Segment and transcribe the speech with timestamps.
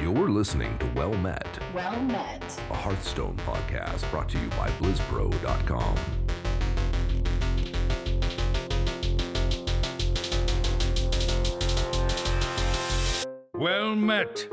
[0.00, 2.62] You're listening to Well Met, Well met.
[2.70, 5.96] a Hearthstone podcast brought to you by BlizzPro.com.
[13.54, 14.48] Well met.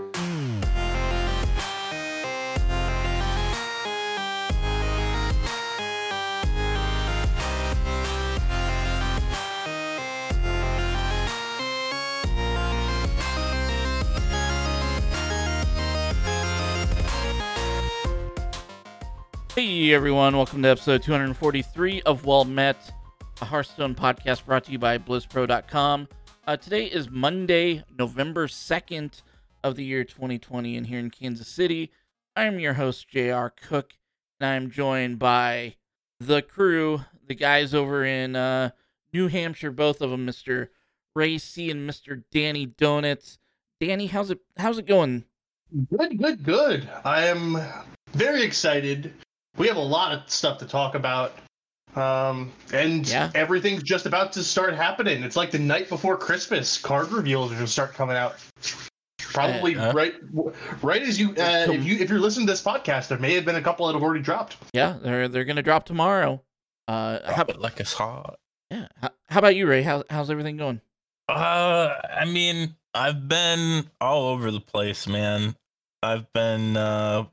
[19.66, 22.94] Hey everyone, welcome to episode 243 of Well Met,
[23.42, 26.08] a Hearthstone podcast brought to you by BlizzPro.com.
[26.46, 29.24] Uh, today is Monday, November 2nd
[29.64, 31.92] of the year 2020, and here in Kansas City,
[32.36, 33.94] I am your host, JR Cook,
[34.40, 35.78] and I'm joined by
[36.20, 38.70] the crew, the guys over in uh,
[39.14, 40.68] New Hampshire, both of them, Mr.
[41.16, 42.24] Ray C and Mr.
[42.30, 43.40] Danny Donuts.
[43.82, 45.26] Danny, how's it how's it going?
[45.90, 46.88] Good, good, good.
[47.04, 47.60] I am
[48.14, 49.12] very excited.
[49.58, 51.34] We have a lot of stuff to talk about.
[51.96, 53.32] Um, and Yeah.
[53.36, 55.24] everything's just about to start happening.
[55.24, 56.78] It's like the night before Christmas.
[56.78, 58.36] Card reveals are going to start coming out.
[59.20, 60.14] Probably Uh, right,
[60.82, 63.46] right as you, uh, if you, if you're listening to this podcast, there may have
[63.46, 64.56] been a couple that have already dropped.
[64.74, 66.42] Yeah, they're they're gonna drop tomorrow.
[66.88, 68.40] Uh, how, Drop it like it's hot.
[68.72, 69.82] yeah, how, how about you, Ray?
[69.82, 70.80] How, how's everything going?
[71.28, 75.56] Uh, I mean, I've been all over the place, man.
[76.02, 77.26] I've been uh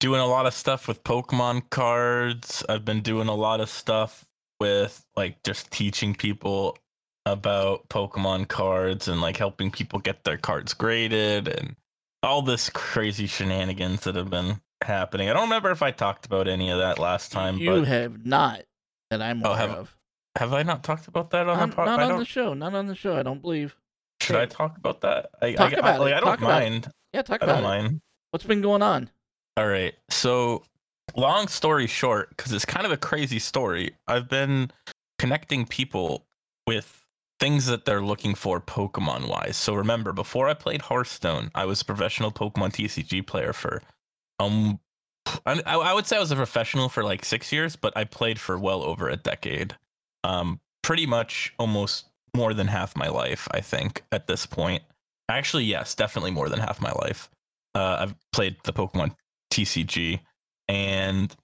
[0.00, 2.64] doing a lot of stuff with Pokemon cards.
[2.68, 4.24] I've been doing a lot of stuff
[4.60, 6.76] with like just teaching people
[7.24, 11.74] about Pokemon cards and like helping people get their cards graded and
[12.22, 15.28] all this crazy shenanigans that have been happening.
[15.28, 18.24] I don't remember if I talked about any of that last time, you but have
[18.24, 18.62] not
[19.10, 19.96] that I'm Oh, have- of.
[20.38, 21.86] have I not talked about that on the pod?
[21.86, 22.54] not on the show.
[22.54, 23.16] Not on the show.
[23.16, 23.76] I don't believe.
[24.20, 25.30] Should I talk about that?
[25.42, 26.16] I, Talk I, about I, like, it.
[26.16, 26.70] I don't Talk about it.
[26.70, 26.90] mind.
[27.12, 27.82] Yeah, talk I about don't it.
[27.82, 28.00] mind.
[28.30, 29.10] What's been going on?
[29.56, 29.94] All right.
[30.10, 30.62] So,
[31.16, 34.70] long story short, because it's kind of a crazy story, I've been
[35.18, 36.26] connecting people
[36.66, 37.04] with
[37.40, 39.56] things that they're looking for Pokemon wise.
[39.56, 43.82] So, remember, before I played Hearthstone, I was a professional Pokemon TCG player for,
[44.38, 44.78] um,
[45.46, 48.38] I, I would say I was a professional for like six years, but I played
[48.38, 49.74] for well over a decade.
[50.22, 54.82] Um, pretty much almost more than half my life, I think, at this point.
[55.30, 57.30] Actually, yes, definitely more than half my life.
[57.74, 59.14] Uh, I've played the Pokemon
[59.62, 60.20] TCG,
[60.68, 61.34] and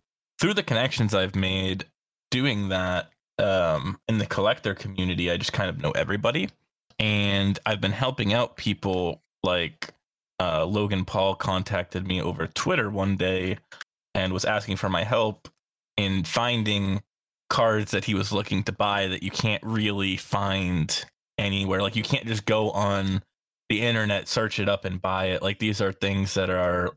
[0.40, 1.86] through the connections I've made
[2.30, 6.50] doing that um, in the collector community, I just kind of know everybody,
[6.98, 9.92] and I've been helping out people like
[10.40, 13.58] uh, Logan Paul contacted me over Twitter one day
[14.14, 15.48] and was asking for my help
[15.96, 17.02] in finding
[17.48, 21.04] cards that he was looking to buy that you can't really find
[21.38, 21.82] anywhere.
[21.82, 23.22] Like you can't just go on
[23.68, 25.42] the internet, search it up and buy it.
[25.42, 26.90] Like these are things that are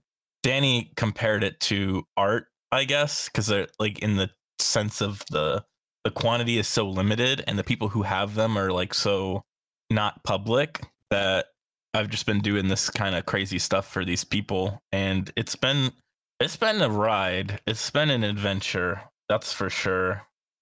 [0.45, 4.29] Danny compared it to art, I guess, because they're like in the
[4.59, 5.65] sense of the
[6.03, 9.41] the quantity is so limited and the people who have them are like so
[9.89, 11.47] not public that
[11.95, 15.91] I've just been doing this kind of crazy stuff for these people and it's been
[16.39, 17.59] it's been a ride.
[17.65, 20.21] It's been an adventure, that's for sure.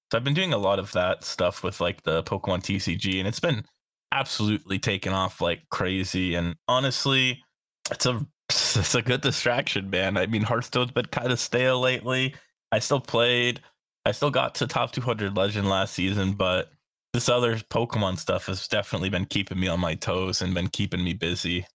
[0.09, 3.27] So I've been doing a lot of that stuff with like the Pokemon TCG and
[3.27, 3.65] it's been
[4.13, 7.43] absolutely taken off like crazy and honestly
[7.91, 8.25] it's a
[8.77, 12.33] it's a good distraction man i mean hearthstone's been kind of stale lately
[12.71, 13.61] i still played
[14.05, 16.71] i still got to top 200 legend last season but
[17.13, 21.03] this other pokemon stuff has definitely been keeping me on my toes and been keeping
[21.03, 21.65] me busy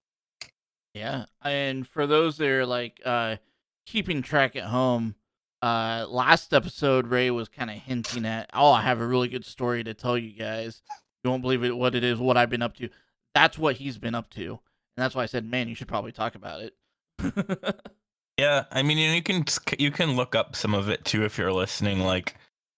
[0.95, 3.37] Yeah, and for those that are like uh,
[3.87, 5.15] keeping track at home,
[5.63, 9.45] uh, last episode Ray was kind of hinting at, oh, I have a really good
[9.45, 10.83] story to tell you guys.
[11.23, 12.89] You won't believe it, what it is, what I've been up to.
[13.35, 14.59] That's what he's been up to, and
[15.05, 16.75] that's why I said, man, you should probably talk about it.
[18.39, 19.45] Yeah, I mean, you can
[19.81, 22.01] you can look up some of it too if you're listening.
[22.01, 22.37] Like,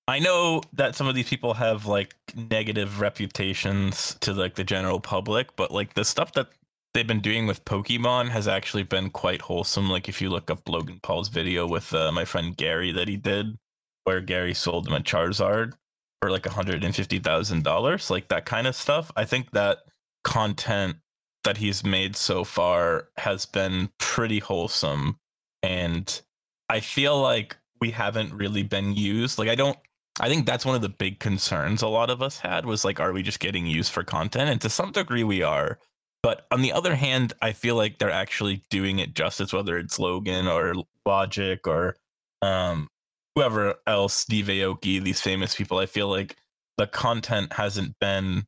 [0.09, 5.01] I know that some of these people have like negative reputations to like the general
[5.01, 6.49] public, but like the stuff that
[6.95, 9.91] they've been doing with Pokemon has actually been quite wholesome.
[9.91, 13.19] Like, if you look up Logan Paul's video with uh, my friend Gary that he
[13.19, 13.59] did,
[14.05, 15.75] where Gary sold him a Charizard
[16.23, 19.13] for like hundred and fifty thousand dollars, like that kind of stuff.
[19.15, 19.81] I think that
[20.25, 20.97] content
[21.45, 25.17] that he's made so far has been pretty wholesome
[25.63, 26.21] and
[26.69, 29.39] I feel like we haven't really been used.
[29.39, 29.79] Like I don't
[30.21, 33.01] I think that's one of the big concerns a lot of us had was like
[33.01, 34.51] are we just getting used for content?
[34.51, 35.79] And to some degree we are.
[36.23, 39.99] But on the other hand, I feel like they're actually doing it justice whether it's
[39.99, 40.75] Logan or
[41.07, 41.97] Logic or
[42.43, 42.89] um
[43.35, 45.79] whoever else, Steve Aoki, these famous people.
[45.79, 46.37] I feel like
[46.77, 48.45] the content hasn't been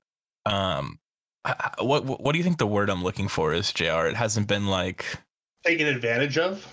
[0.46, 0.98] um
[1.78, 4.06] what what what do you think the word I'm looking for is, Jr.
[4.06, 5.04] It hasn't been like
[5.64, 6.66] Taken advantage of.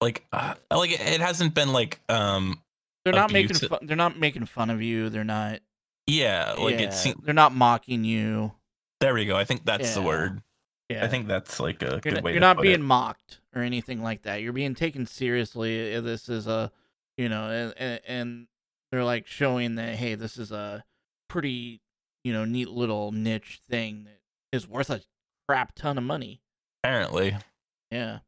[0.00, 2.60] like uh, like it hasn't been like um
[3.04, 3.68] They're not making Abusive.
[3.70, 3.78] fun.
[3.82, 5.08] They're not making fun of you.
[5.10, 5.60] They're not.
[6.06, 8.52] yeah like yeah, it seems they're not mocking you.
[9.00, 9.36] there we go.
[9.36, 10.42] I think that's the word.
[10.88, 12.32] Yeah, I think that's like a you're good not, way.
[12.32, 12.82] you're to not put being it.
[12.82, 14.42] mocked or anything like that.
[14.42, 16.00] You're being taken seriously.
[16.00, 16.72] This is a,
[17.16, 18.46] you know, and, and, and
[18.90, 20.82] they're like showing that hey, this is a
[21.28, 21.80] pretty,
[22.24, 24.20] you know, neat little niche thing that
[24.52, 25.00] is worth a
[25.48, 26.40] crap ton of money.
[26.82, 27.36] apparently.
[27.90, 28.18] Yeah.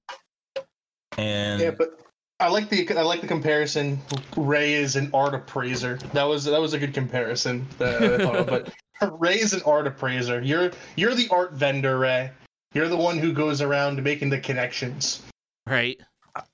[1.19, 2.01] And Yeah, but
[2.41, 4.01] I like the I like the comparison.
[4.37, 5.99] Ray is an art appraiser.
[6.13, 7.67] That was that was a good comparison.
[7.79, 8.47] That I thought of,
[9.01, 10.41] but Ray is an art appraiser.
[10.41, 12.31] You're you're the art vendor, Ray.
[12.75, 15.23] You're the one who goes around making the connections.
[15.67, 16.01] Right.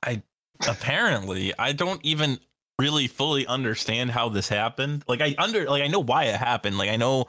[0.03, 0.23] I
[0.67, 2.39] apparently I don't even
[2.79, 5.05] really fully understand how this happened.
[5.09, 6.79] Like I under like I know why it happened.
[6.79, 7.27] Like I know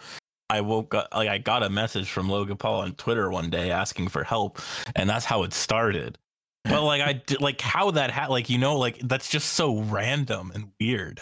[0.50, 3.72] I woke up like I got a message from Logan Paul on Twitter one day
[3.72, 4.60] asking for help,
[4.96, 6.18] and that's how it started.
[6.66, 9.80] But like I did like how that had like you know like that's just so
[9.80, 11.22] random and weird.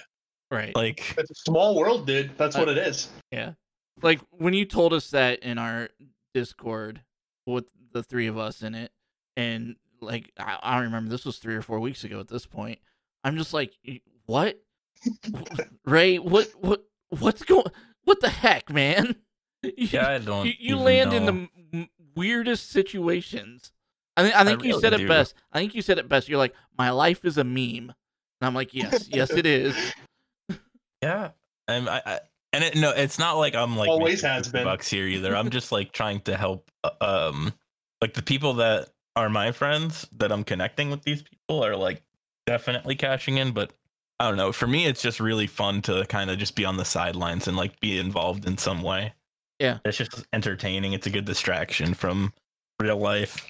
[0.49, 0.75] Right.
[0.75, 2.31] Like It's a small world, dude.
[2.37, 3.09] That's what it is.
[3.31, 3.53] Yeah.
[4.01, 5.89] Like when you told us that in our
[6.33, 7.01] Discord
[7.45, 8.91] with the three of us in it,
[9.35, 12.45] and like I, I don't remember this was three or four weeks ago at this
[12.45, 12.79] point.
[13.23, 14.59] I'm just like, "Y- what?
[15.85, 17.65] Ray, what what what's going?
[18.03, 19.15] What the heck, man?
[19.63, 20.45] You- yeah, I don't.
[20.45, 23.71] you, you even land in the m- m- weirdest situations.
[24.15, 25.33] I think I think you really said it best.
[25.51, 26.29] I think you said it best.
[26.29, 27.93] You're like, my life is a meme, and
[28.41, 29.75] I'm like, yes, yes, it is.
[31.01, 31.31] Yeah,
[31.67, 32.19] and I, I
[32.53, 34.63] and it, no, it's not like I'm like Always has been.
[34.63, 35.35] bucks here either.
[35.35, 37.53] I'm just like trying to help, uh, um,
[38.01, 41.03] like the people that are my friends that I'm connecting with.
[41.03, 42.01] These people are like
[42.45, 43.73] definitely cashing in, but
[44.19, 44.51] I don't know.
[44.51, 47.55] For me, it's just really fun to kind of just be on the sidelines and
[47.55, 49.13] like be involved in some way.
[49.59, 49.79] Yeah.
[49.85, 50.93] it's just entertaining.
[50.93, 52.33] It's a good distraction from
[52.79, 53.45] real life.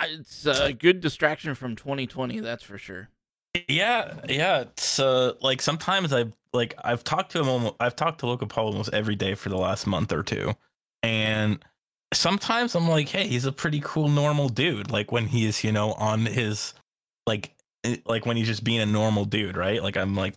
[0.00, 3.08] It's a good distraction from 2020, that's for sure.
[3.68, 4.60] Yeah, yeah.
[4.60, 8.48] It's uh like sometimes I like I've talked to him almost I've talked to Logan
[8.48, 10.54] Paul almost every day for the last month or two.
[11.02, 11.64] And
[12.12, 14.90] sometimes I'm like, hey, he's a pretty cool normal dude.
[14.90, 16.74] Like when he's, you know, on his
[17.26, 17.53] like
[18.06, 19.82] like when he's just being a normal dude, right?
[19.82, 20.36] Like I'm like,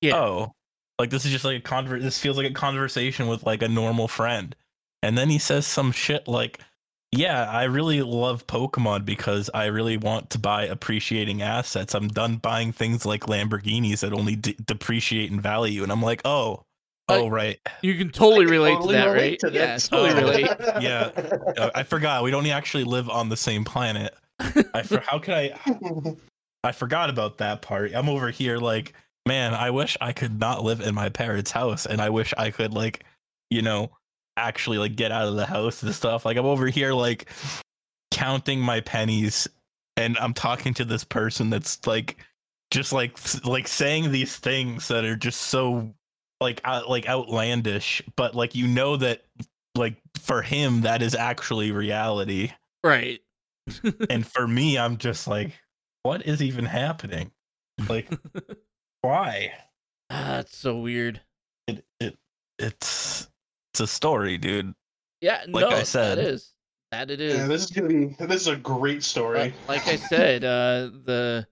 [0.00, 0.16] Yeah.
[0.16, 0.52] oh,
[0.98, 3.68] like this is just like a conver this feels like a conversation with like a
[3.68, 4.54] normal friend.
[5.02, 6.60] And then he says some shit like
[7.10, 11.94] yeah, I really love Pokemon because I really want to buy appreciating assets.
[11.94, 16.20] I'm done buying things like Lamborghinis that only de- depreciate in value, and I'm like,
[16.26, 16.64] oh,
[17.08, 17.58] oh, right.
[17.80, 19.52] You can totally can relate totally to that, relate right?
[19.52, 20.50] to yeah, totally relate.
[20.82, 21.10] Yeah.
[21.56, 22.22] Uh, I forgot.
[22.24, 24.14] We don't actually live on the same planet.
[24.74, 25.58] I for- how could I?
[26.64, 27.94] I forgot about that part.
[27.94, 28.94] I'm over here like,
[29.26, 32.50] man, I wish I could not live in my parents' house, and I wish I
[32.50, 33.04] could like,
[33.50, 33.90] you know,
[34.36, 36.24] actually like get out of the house and stuff.
[36.24, 37.28] Like I'm over here like
[38.10, 39.48] counting my pennies,
[39.96, 42.18] and I'm talking to this person that's like,
[42.70, 45.94] just like like saying these things that are just so
[46.40, 49.22] like out, like outlandish, but like you know that
[49.78, 52.50] like for him that is actually reality
[52.84, 53.20] right.
[54.10, 55.52] and for me i'm just like
[56.02, 57.30] what is even happening
[57.88, 58.08] like
[59.02, 59.52] why
[60.10, 61.20] Ah, That's so weird.
[61.66, 62.16] it, it
[62.58, 63.28] it's
[63.72, 64.74] it's a story dude
[65.20, 66.18] Yeah, Like no, I said.
[66.18, 66.54] that is.
[66.90, 67.36] That it is.
[67.36, 69.38] Yeah, this is gonna be this is a great story.
[69.38, 71.46] Like, like I said, uh, the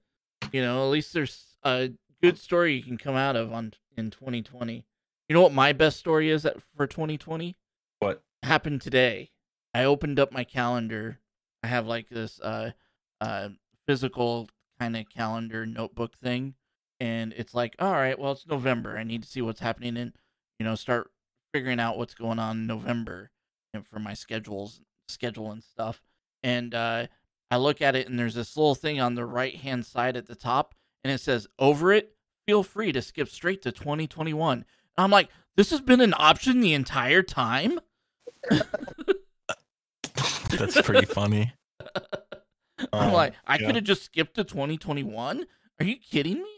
[0.53, 1.91] you know at least there's a
[2.23, 4.87] good story you can come out of on in 2020.
[5.29, 7.57] You know what my best story is that for 2020
[7.99, 9.33] what happened today.
[9.75, 11.19] I opened up my calendar.
[11.63, 12.71] I have like this uh
[13.21, 13.51] uh
[13.87, 16.55] physical kind of calendar notebook thing,
[17.01, 18.97] and it's like, all right, well it's November.
[18.99, 20.13] I need to see what's happening in,
[20.59, 21.11] you know, start
[21.53, 23.31] figuring out what's going on in November,
[23.73, 26.03] and for my schedules schedule and stuff.
[26.43, 27.07] And uh,
[27.51, 30.27] I look at it, and there's this little thing on the right hand side at
[30.27, 30.75] the top,
[31.05, 32.15] and it says, "Over it,
[32.47, 34.65] feel free to skip straight to 2021."
[34.99, 37.81] I'm like, this has been an option the entire time.
[40.51, 41.53] that's pretty funny
[42.93, 43.67] I'm Um, like, I yeah.
[43.67, 45.45] could have just skipped to 2021.
[45.81, 46.51] Are you kidding me?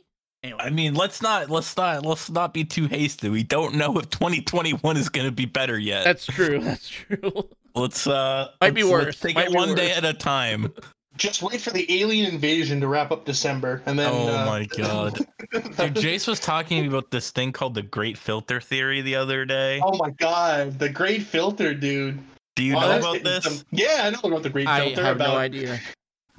[0.45, 3.99] Anyway, i mean let's not let's not let's not be too hasty we don't know
[3.99, 6.61] if 2021 is going to be better yet that's true.
[6.63, 7.33] That's true.
[7.75, 10.13] let's uh Might be let's- let's worse, take might it be one day at a
[10.15, 10.73] time
[11.17, 14.09] Just wait for the alien invasion to wrap up December, and then.
[14.13, 15.15] oh uh, my god
[15.51, 19.81] Dude, Jace was talking about this thing called the Great Filter Theory the other day.
[19.83, 22.21] Oh my god, the great filter, dude.
[22.55, 23.45] Do you Oh, know that's about this?
[23.45, 25.03] some- yeah, I know about the great Filter.
[25.03, 25.81] I have about no idea.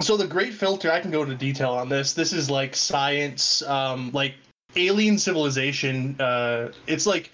[0.01, 2.13] So the Great Filter, I can go into detail on this.
[2.13, 4.35] This is like science, um, like
[4.75, 6.19] alien civilization.
[6.19, 7.31] Uh, it's like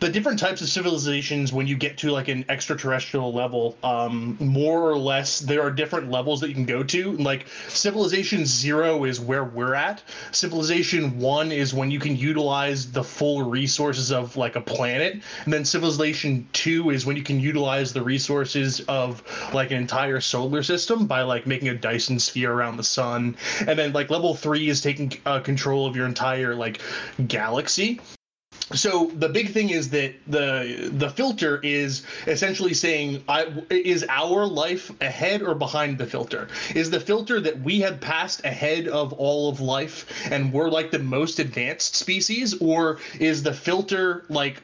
[0.00, 4.88] the different types of civilizations when you get to like an extraterrestrial level um more
[4.88, 7.12] or less there are different levels that you can go to.
[7.12, 10.02] Like civilization zero is where we're at.
[10.32, 15.20] Civilization one is when you can utilize the full resources of like a planet.
[15.44, 20.20] And then civilization two is when you can utilize the resources of like an entire
[20.20, 23.36] solar system by like making a dyson sphere around the sun.
[23.66, 26.80] And then like level three is taking uh, control of your entire like
[27.26, 28.00] galaxy
[28.74, 34.46] so the big thing is that the the filter is essentially saying I, is our
[34.46, 36.48] life ahead or behind the filter?
[36.74, 40.90] Is the filter that we have passed ahead of all of life and we're like
[40.90, 44.62] the most advanced species or is the filter like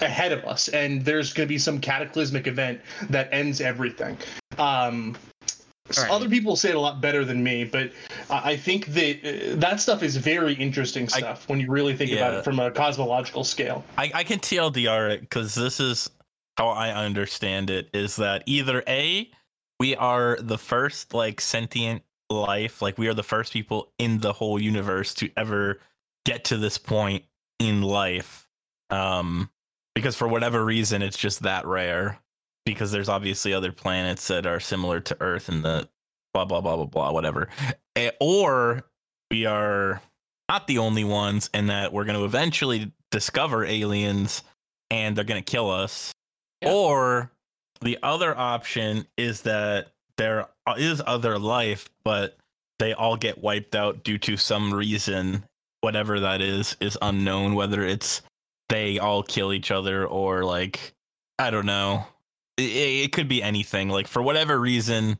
[0.00, 4.18] ahead of us and there's going to be some cataclysmic event that ends everything?
[4.58, 5.16] Um
[5.98, 6.10] Right.
[6.10, 7.92] other people say it a lot better than me but
[8.30, 11.96] i I think that uh, that stuff is very interesting I- stuff when you really
[11.96, 16.10] think about it from a cosmological scale I, I can TLDR it because this is
[16.56, 19.30] how I understand it is that either A,
[19.80, 24.32] we are the first like sentient life, like we are the first people in the
[24.32, 25.80] whole universe to ever
[26.24, 27.24] get to this point
[27.58, 28.48] in life.
[28.90, 29.50] Um,
[29.94, 32.18] because for whatever reason, it's just that rare.
[32.66, 35.88] Because there's obviously other planets that are similar to Earth and the
[36.32, 37.48] blah blah blah blah blah whatever.
[38.20, 38.84] Or
[39.30, 40.00] we are
[40.48, 44.42] not the only ones and that we're going to eventually discover aliens
[44.90, 46.12] and they're going to kill us
[46.62, 46.72] Yeah.
[46.72, 47.30] or
[47.80, 52.36] the other option is that there is other life but
[52.78, 55.44] they all get wiped out due to some reason
[55.80, 58.22] whatever that is is unknown whether it's
[58.68, 60.92] they all kill each other or like
[61.38, 62.06] i don't know
[62.56, 63.88] it, it could be anything.
[63.88, 65.18] Like for whatever reason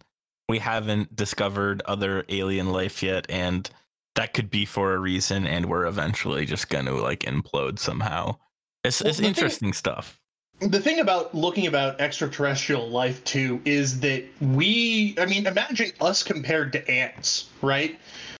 [0.48, 3.68] we haven't discovered other alien life yet and
[4.14, 8.36] that could be for a reason and we're eventually just going to like implode somehow.
[8.84, 10.18] It's, Well, it's the thing- interesting stuff.
[10.60, 16.22] The thing about looking about extraterrestrial life too is that we i mean imagine us
[16.22, 17.98] compared to ants right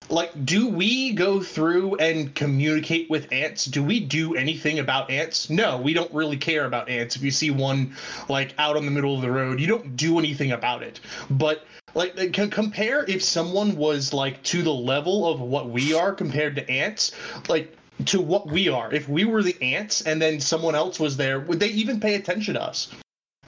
[0.09, 5.49] like do we go through and communicate with ants do we do anything about ants
[5.49, 7.95] no we don't really care about ants if you see one
[8.29, 10.99] like out on the middle of the road you don't do anything about it
[11.31, 16.13] but like can compare if someone was like to the level of what we are
[16.13, 17.13] compared to ants
[17.47, 18.93] like to what we are.
[18.93, 22.15] If we were the ants and then someone else was there, would they even pay
[22.15, 22.89] attention to us?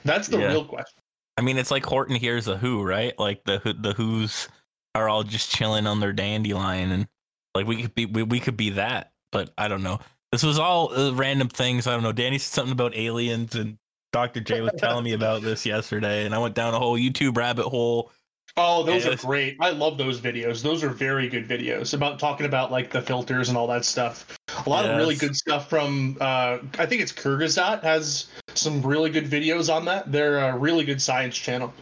[0.04, 0.48] That's the Yeah.
[0.48, 1.02] real question.
[1.36, 3.16] I mean, it's like Horton hears a Who, right?
[3.18, 4.48] Like the the Who's
[4.94, 7.08] are all just chilling on their dandelion, and
[7.54, 10.00] like we could be we, we could be that, but I don't know.
[10.32, 11.86] This was all uh, random things.
[11.86, 12.12] I don't know.
[12.12, 13.78] Danny said something about aliens, and
[14.12, 14.40] Dr.
[14.40, 17.66] J was telling me about this yesterday, and I went down a whole YouTube rabbit
[17.66, 18.10] hole.
[18.56, 19.56] Oh, those are great.
[19.60, 20.62] I love those videos.
[20.62, 24.36] Those are very good videos about talking about like the filters and all that stuff.
[24.66, 29.10] A lot of really good stuff from uh I think it's Kurzgesagt has some really
[29.10, 30.10] good videos on that.
[30.10, 31.72] They're a really good science channel.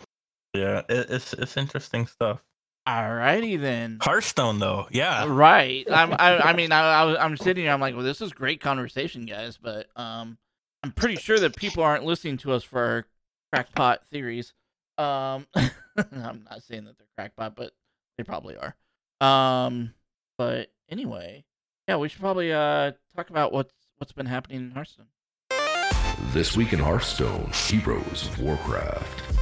[0.53, 2.43] Yeah, it, it's it's interesting stuff.
[2.87, 3.99] Alrighty then.
[4.00, 5.85] Hearthstone, though, yeah, Right.
[5.90, 7.73] I'm, I, I mean, I, I, was- I'm sitting here.
[7.73, 9.59] I'm like, well, this is great conversation, guys.
[9.61, 10.38] But um,
[10.85, 13.07] I'm pretty sure that people aren't listening to us for our
[13.52, 14.52] crackpot theories.
[14.99, 17.73] Um, I'm not saying that they're crackpot, but
[18.19, 18.75] they probably are.
[19.21, 19.93] Um,
[20.38, 21.45] but anyway,
[21.88, 25.07] yeah, we should probably uh talk about what's what's been happening in Hearthstone.
[26.33, 29.36] This week in Hearthstone, Heroes of Warcraft.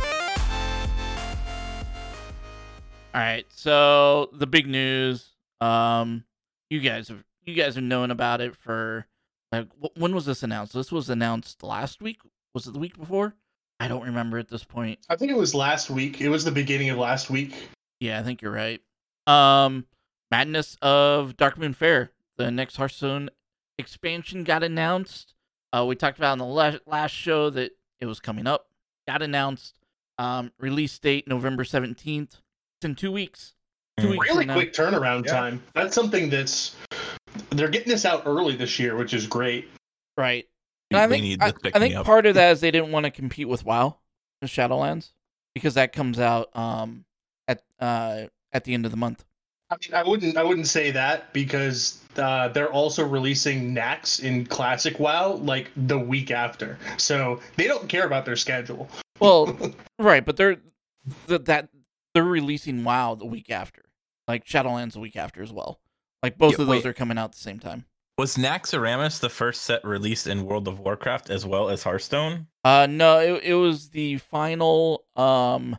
[3.15, 5.31] All right, so the big news.
[5.61, 6.25] Um,
[6.69, 9.07] you guys have you guys have known about it for
[9.53, 10.73] like when was this announced?
[10.73, 12.21] This was announced last week.
[12.55, 13.37] Was it the week before?
[13.79, 14.99] I don't remember at this point.
[15.09, 16.21] I think it was last week.
[16.21, 17.55] It was the beginning of last week.
[18.01, 18.81] Yeah, I think you're right.
[19.29, 19.87] Um,
[20.33, 23.31] Madness of Darkmoon Faire, the next Hearthstone
[23.79, 25.35] expansion got announced.
[25.73, 28.67] Uh, we talked about in the la- last show that it was coming up.
[29.07, 29.79] Got announced.
[30.19, 32.41] Um, release date November seventeenth.
[32.85, 33.55] It's in two weeks.
[33.99, 34.11] Two Mm.
[34.11, 34.55] weeks Really from now.
[34.57, 35.33] quick turnaround Yeah.
[35.33, 35.63] time.
[35.75, 36.77] That's something that's
[37.49, 39.69] they're getting this out early this year, which is great.
[40.19, 40.47] Right.
[40.91, 42.05] And I think need I, I think up.
[42.05, 43.97] part of that is they didn't want to compete with WoW,
[44.43, 45.13] the Shadowlands,
[45.55, 47.07] because that comes out um
[47.49, 49.25] at uh at the end of the month.
[49.71, 54.45] I mean, I wouldn't, I wouldn't say that because uh, they're also releasing Nax in
[54.45, 58.91] Classic WoW like the week after, so they don't care about their schedule.
[59.21, 59.57] Well,
[59.99, 60.59] right, but they're
[61.29, 61.71] th- that
[62.15, 63.83] they're releasing WoW the week after,
[64.29, 65.81] like Shadowlands the week after as well.
[66.23, 66.87] Like both Yeah, of those wait.
[66.87, 67.85] are coming out at the same time.
[68.17, 72.47] Was Naxxramas the first set released in World of Warcraft as well as Hearthstone?
[72.63, 75.77] Uh, no, it, it was the final um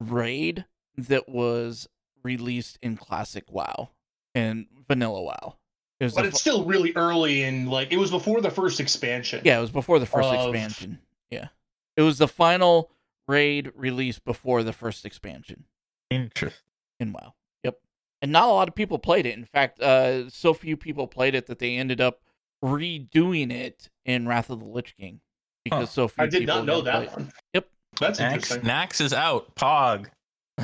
[0.00, 0.66] raid
[0.96, 1.88] that was
[2.22, 3.88] released in Classic WoW
[4.34, 5.56] and Vanilla WoW.
[5.98, 8.78] It was But it's fu- still really early in like it was before the first
[8.80, 9.40] expansion.
[9.44, 10.98] yeah, it was before the first of- expansion.
[11.30, 11.48] Yeah,
[11.96, 12.90] it was the final
[13.26, 15.64] raid release before the first expansion
[16.10, 16.64] Interesting.
[17.00, 17.34] in WoW.
[17.64, 17.78] Yep,
[18.22, 19.36] and not a lot of people played it.
[19.36, 22.20] In fact, uh, so few people played it that they ended up
[22.64, 25.20] redoing it in Wrath of the Lich King
[25.64, 27.30] because so few I did people not know that one.
[27.54, 27.68] Yep.
[28.00, 28.60] That's Nax, interesting.
[28.62, 29.54] Nax is out.
[29.54, 30.06] Pog.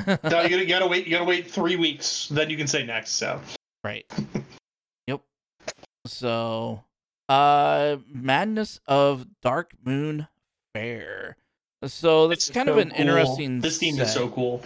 [0.07, 0.11] No,
[0.43, 1.07] you gotta, you gotta wait.
[1.07, 2.27] You gotta wait three weeks.
[2.29, 3.13] Then you can say next.
[3.13, 3.41] So
[3.85, 4.05] Right.
[5.07, 5.21] yep.
[6.05, 6.83] So,
[7.29, 10.27] uh, Madness of Dark Moon
[10.75, 11.37] Fair.
[11.87, 13.01] So that's It's kind of an cool.
[13.01, 13.61] interesting.
[13.61, 14.07] This theme set.
[14.07, 14.63] is so cool.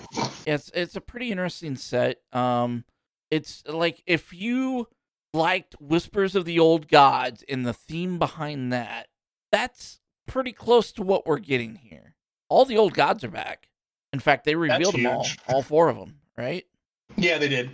[0.46, 2.20] It's it's a pretty interesting set.
[2.32, 2.84] Um,
[3.30, 4.88] it's like if you
[5.34, 9.08] liked Whispers of the Old Gods and the theme behind that,
[9.52, 12.14] that's pretty close to what we're getting here.
[12.48, 13.68] All the old gods are back.
[14.12, 16.64] In fact, they revealed them all, all four of them, right?
[17.16, 17.70] Yeah, they did.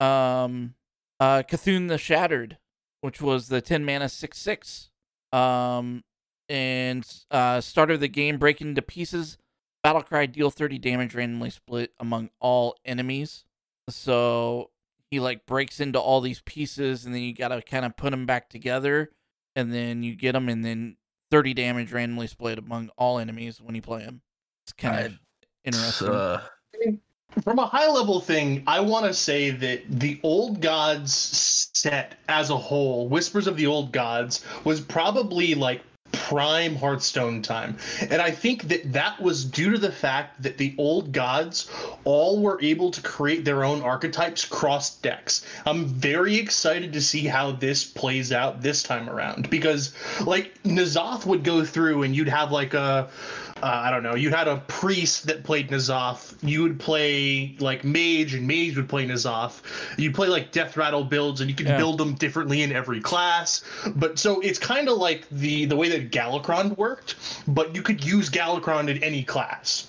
[0.00, 0.74] um
[1.20, 2.58] uh C'Thun the Shattered,
[3.02, 4.90] which was the 10 mana 6 6.
[5.32, 6.02] Um
[6.48, 9.38] and uh start of the game breaking into pieces.
[9.84, 13.44] Battlecry deal 30 damage randomly split among all enemies.
[13.88, 14.70] So
[15.10, 18.10] he like breaks into all these pieces and then you got to kind of put
[18.10, 19.10] them back together
[19.54, 20.96] and then you get them and then
[21.30, 24.20] 30 damage randomly split among all enemies when you play them.
[24.64, 25.18] It's kind of
[25.64, 26.08] interesting.
[26.08, 26.40] Uh,
[27.42, 31.12] From a high level thing, I want to say that the Old Gods
[31.74, 35.82] set as a whole, Whispers of the Old Gods, was probably like
[36.16, 37.76] prime Hearthstone time.
[38.10, 41.70] And I think that that was due to the fact that the Old Gods
[42.04, 45.44] all were able to create their own archetypes cross decks.
[45.64, 49.94] I'm very excited to see how this plays out this time around because,
[50.24, 53.08] like, N'Zoth would go through and you'd have like a
[53.62, 54.14] uh, I don't know.
[54.14, 56.34] You had a priest that played N'Zoth.
[56.42, 59.62] You would play like mage, and mage would play N'Zoth.
[59.98, 61.76] You play like death rattle builds, and you could Yeah.
[61.78, 63.64] build them differently in every class.
[63.96, 67.16] But so it's kind of like the the way that Galakrond worked,
[67.48, 69.86] but you could use Galakrond in any class.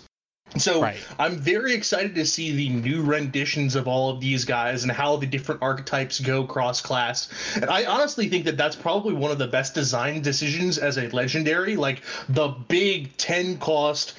[0.56, 0.98] So Right.
[1.20, 5.18] I'm very excited to see the new renditions of all of these guys and how
[5.18, 7.28] the different archetypes go cross class.
[7.56, 11.10] And I honestly think that that's probably one of the best design decisions as a
[11.10, 11.76] legendary.
[11.76, 14.14] Like the big 10 cost,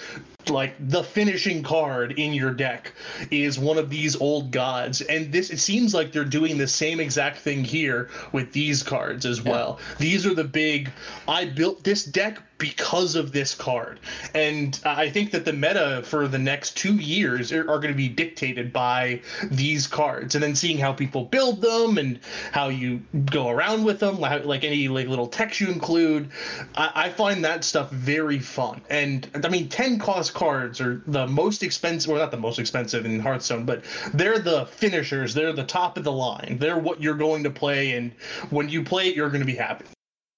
[0.47, 2.93] like the finishing card in your deck
[3.31, 5.01] is one of these old gods.
[5.03, 9.27] And this, it seems like they're doing the same exact thing here with these cards
[9.27, 9.79] as well.
[9.99, 10.91] These are the big,
[11.27, 14.01] I built this deck because of this card.
[14.35, 17.95] And I think that the meta for the next two years are, are going to
[17.95, 22.19] be dictated by these cards, and then seeing how people build them and
[22.51, 26.31] how you go around with them, like, like any like little text you include.
[26.75, 28.81] I, I find that stuff very fun.
[28.91, 33.21] And I mean, ten cards are the most expensive, well, not the most expensive in
[33.21, 35.35] Hearthstone, but they're the finishers.
[35.35, 36.59] They're the top of the line.
[36.61, 38.13] They're what you're going to play, and
[38.51, 39.87] when you play it, you're going to be happy.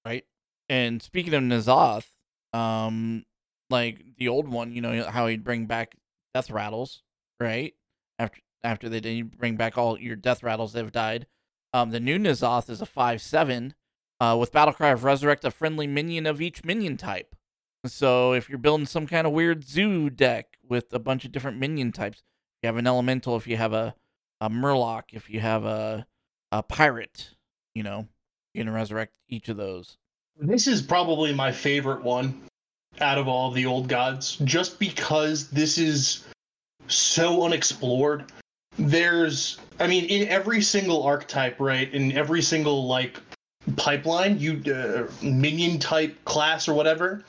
[0.05, 0.25] right?
[0.69, 2.07] And speaking of N'Zoth,
[2.53, 3.25] um,
[3.69, 5.97] like the old one, you know how he'd bring back
[6.35, 7.03] death rattles,
[7.39, 7.75] right?
[8.19, 11.27] After after they did he'd bring back all your death rattles that have died.
[11.73, 13.75] Um, the new N'Zoth is a five seven,
[14.21, 17.35] uh, with battlecry of resurrect a friendly minion of each minion type.
[17.87, 21.59] So if you're building some kind of weird zoo deck with a bunch of different
[21.59, 22.23] minion types,
[22.63, 23.95] you have an elemental, if you have a
[24.41, 26.07] a murloc, if you have a
[26.53, 27.31] a pirate,
[27.75, 28.09] you know,
[28.55, 29.97] you can resurrect each of those.
[30.39, 32.43] This is probably my favorite one
[33.01, 36.27] out of all of the old gods, just because this is
[36.89, 38.33] so unexplored.
[38.79, 41.93] There's, I mean, in every single archetype, right?
[41.93, 43.21] In every single like
[43.77, 47.23] pipeline, you uh, minion type class or whatever,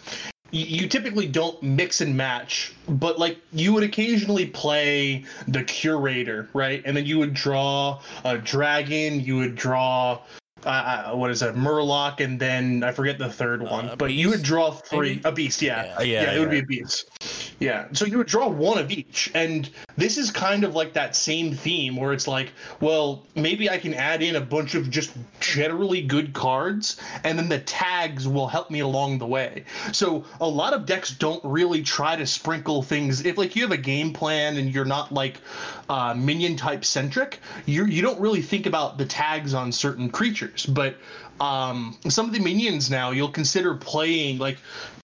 [0.52, 6.82] you, typically don't mix and match, but like you would occasionally play the curator, right?
[6.86, 10.20] And then you would draw a dragon, you would draw
[10.65, 10.69] uh,
[11.12, 14.13] uh, what is that murloc and then i forget the third one Uh, a but
[14.13, 15.21] you would draw three maybe?
[15.26, 15.86] a beast yeah.
[15.86, 15.97] Yeah.
[15.97, 17.10] Uh, yeah, it would be a beast.
[17.60, 21.15] Yeah so you would draw one of each and this is kind of like that
[21.15, 25.12] same theme where it's like well maybe i can add in a bunch of just
[25.39, 29.63] generally good cards and then the tags will help me along the way.
[29.91, 33.26] So a lot of decks don't really try to sprinkle things.
[33.26, 35.38] If like you have a game plan and you're not like
[35.89, 40.51] uh, minion type centric you you don't really think about the tags on certain creatures
[40.70, 40.96] but
[41.40, 44.58] um, some of the minions now you'll consider playing like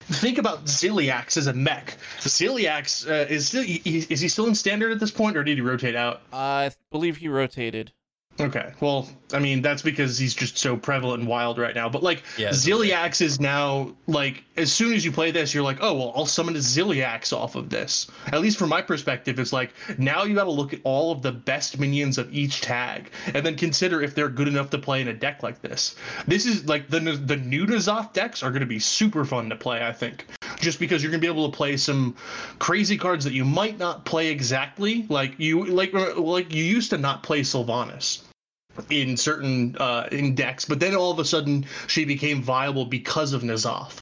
[0.08, 1.98] think about Zilliax as a mech.
[2.20, 5.62] Zilliax uh, is still is he still in standard at this point, or did he
[5.62, 6.22] rotate out?
[6.32, 7.92] I believe he rotated.
[8.40, 8.72] Okay.
[8.80, 11.90] Well, I mean, that's because he's just so prevalent and wild right now.
[11.90, 15.78] But like Yeah, Zilliax is now like as soon as you play this, you're like,
[15.82, 18.08] oh well, I'll summon a Zilliax off of this.
[18.28, 21.22] At least from my perspective, it's like now you got to look at all of
[21.22, 25.02] the best minions of each tag, and then consider if they're good enough to play
[25.02, 25.96] in a deck like this.
[26.28, 29.56] This is like the the new N'Zoth decks are going to be super fun to
[29.56, 29.86] play.
[29.86, 30.26] I think
[30.60, 32.15] just because you're going to be able to play some
[32.60, 36.98] crazy cards that you might not play exactly like you like like you used to
[36.98, 38.24] not play Sylvanas
[38.89, 43.34] in certain uh, in decks, but then all of a sudden she became viable because
[43.34, 44.00] of N'Zoth.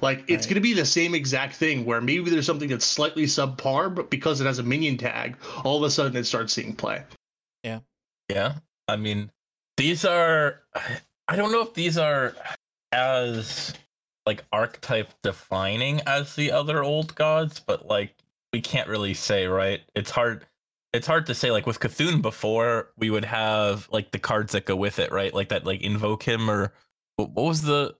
[0.00, 0.50] Like it's Right.
[0.50, 4.10] going to be the same exact thing where maybe there's something that's slightly subpar, but
[4.10, 7.02] because it has a minion tag, all of a sudden it starts seeing play.
[7.62, 7.80] Yeah.
[8.28, 8.54] Yeah.
[8.88, 9.30] I mean,
[9.76, 10.62] these are
[11.28, 12.34] I don't know if these are
[12.92, 13.74] as
[14.26, 18.14] like archetype defining as the other old gods, but like
[18.52, 19.80] we can't really say, right?
[19.94, 20.46] It's hard
[20.92, 24.64] it's hard to say like with C'Thun before we would have like the cards that
[24.64, 25.34] go with it, right?
[25.34, 26.72] Like that like invoke him or
[27.16, 27.94] what what was the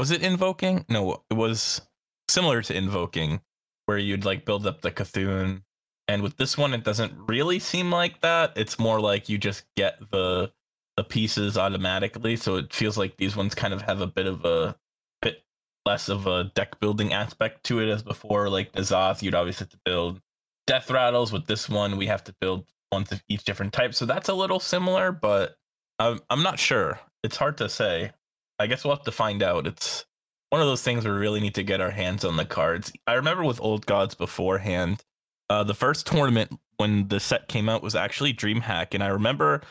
[0.00, 0.86] was it invoking?
[0.88, 1.82] No, it was
[2.26, 3.42] similar to invoking
[3.84, 5.62] where you'd like build up the C'Thun.
[6.08, 8.54] And with this one it doesn't really seem like that.
[8.56, 10.50] It's more like you just get the
[10.96, 12.36] the pieces automatically.
[12.36, 14.74] So it feels like these ones kind of have a bit of a
[15.20, 15.44] bit
[15.84, 19.68] less of a deck building aspect to it as before like N'Zoth you'd always have
[19.68, 20.18] to build
[20.66, 21.30] death rattles.
[21.30, 23.92] With this one we have to build ones of each different type.
[23.92, 25.58] So that's a little similar but
[25.98, 26.98] I'm, I'm not sure.
[27.22, 28.12] It's hard to say
[28.60, 30.04] i guess we'll have to find out it's
[30.50, 33.14] one of those things we really need to get our hands on the cards i
[33.14, 35.02] remember with old gods beforehand
[35.50, 39.62] uh, the first tournament when the set came out was actually DreamHack, and I remember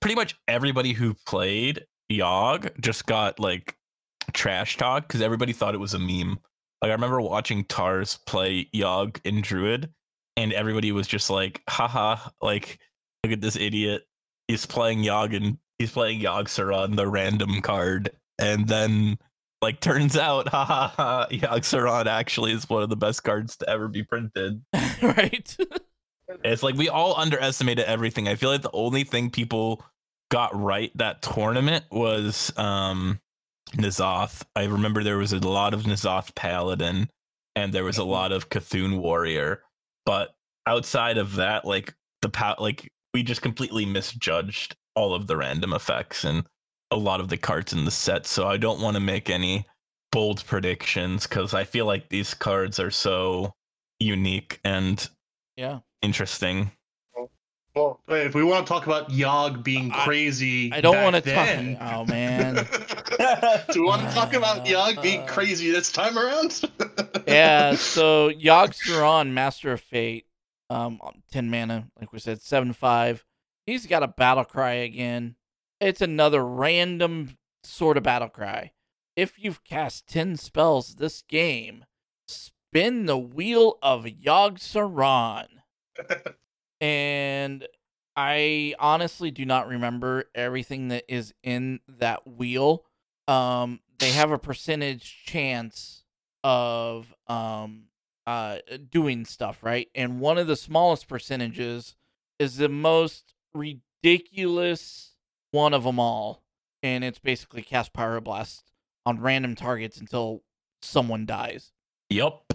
[0.00, 3.74] pretty much everybody who played Yogg just got like
[4.34, 6.38] trash talk because everybody thought it was a meme.
[6.82, 9.88] Like I remember watching Tars play Yogg in Druid,
[10.36, 12.78] and everybody was just like, haha, like
[13.24, 14.02] look at this idiot.
[14.46, 19.18] He's playing Yogg and he's playing Yogg Saron, the random card, and then
[19.62, 23.68] like turns out, haha, ha, Yogg Saron actually is one of the best cards to
[23.68, 24.62] ever be printed.
[25.02, 25.56] right?
[26.42, 28.28] It's like we all underestimated everything.
[28.28, 29.84] I feel like the only thing people
[30.30, 33.20] got right that tournament was um
[33.72, 34.42] N'Zoth.
[34.56, 37.10] I remember there was a lot of N'Zoth Paladin
[37.54, 39.62] and there was a lot of C'Thun Warrior.
[40.06, 40.34] But
[40.66, 45.72] outside of that, like the pa- like we just completely misjudged all of the random
[45.72, 46.46] effects and
[46.94, 48.26] a lot of the cards in the set.
[48.26, 49.66] So I don't want to make any
[50.12, 53.52] bold predictions because I feel like these cards are so
[53.98, 55.06] unique and
[55.56, 55.80] yeah.
[56.02, 56.70] interesting.
[57.74, 61.20] Well, if we want to talk about Yogg being I- crazy, I don't want to
[61.20, 61.48] talk.
[61.80, 62.54] Oh man.
[63.72, 66.62] Do we want to talk about Yogg being crazy this time around?
[67.26, 67.74] yeah.
[67.74, 70.26] So Yogg Saron, Master of Fate,
[70.70, 71.00] um,
[71.32, 73.24] ten mana, like we said, seven five.
[73.66, 75.34] He's got a battle cry again.
[75.84, 78.72] It's another random sort of battle cry.
[79.16, 81.84] If you've cast ten spells this game,
[82.26, 85.46] spin the wheel of Yogg Saron.
[86.80, 87.68] and
[88.16, 92.86] I honestly do not remember everything that is in that wheel.
[93.28, 96.02] Um, they have a percentage chance
[96.42, 97.88] of um
[98.26, 98.56] uh
[98.90, 99.88] doing stuff, right?
[99.94, 101.94] And one of the smallest percentages
[102.38, 105.13] is the most ridiculous
[105.54, 106.42] one of them all,
[106.82, 108.62] and it's basically cast pyroblast
[109.06, 110.42] on random targets until
[110.82, 111.70] someone dies.
[112.10, 112.52] Yup.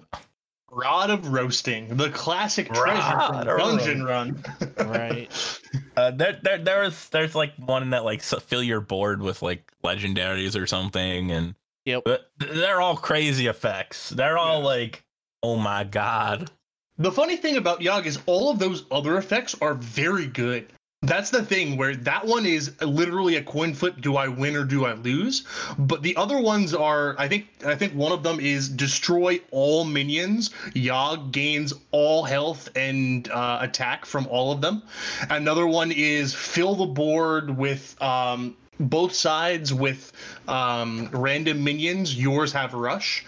[0.72, 4.44] Rod of Roasting, the classic treasure Rod from of Dungeon Run.
[4.78, 5.30] Right.
[5.98, 9.70] Uh, there, there, there's, there's like one that like s- fill your board with like
[9.84, 12.08] legendaries or something, and Yep.
[12.38, 14.10] they're all crazy effects.
[14.12, 14.66] They're all Yeah.
[14.66, 15.04] like,
[15.44, 16.50] oh my god.
[16.98, 20.72] The funny thing about Yogg is all of those other effects are very good.
[21.02, 24.02] That's the thing where that one is literally a coin flip.
[24.02, 25.46] Do I win or do I lose?
[25.78, 29.86] But the other ones are, I think, I think one of them is destroy all
[29.86, 30.50] minions.
[30.76, 34.84] Yogg gains all health and uh, attack from all of them.
[35.30, 40.12] Another one is fill the board with um, both sides with
[40.50, 42.14] um, random minions.
[42.14, 43.26] Yours have rush.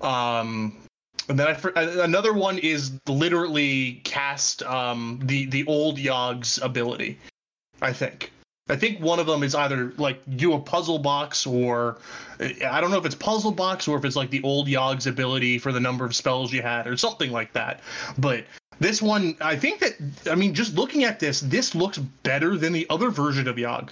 [0.00, 0.74] Um,
[1.30, 7.18] and then I, uh, another one is literally cast um, the the old Yogg's ability.
[7.80, 8.32] I think.
[8.68, 11.98] I think one of them is either like do a puzzle box or
[12.40, 15.58] I don't know if it's puzzle box or if it's like the old Yogg's ability
[15.58, 17.80] for the number of spells you had or something like that.
[18.18, 18.44] But
[18.80, 19.94] this one, I think that
[20.30, 23.90] I mean, just looking at this, this looks better than the other version of Yogg.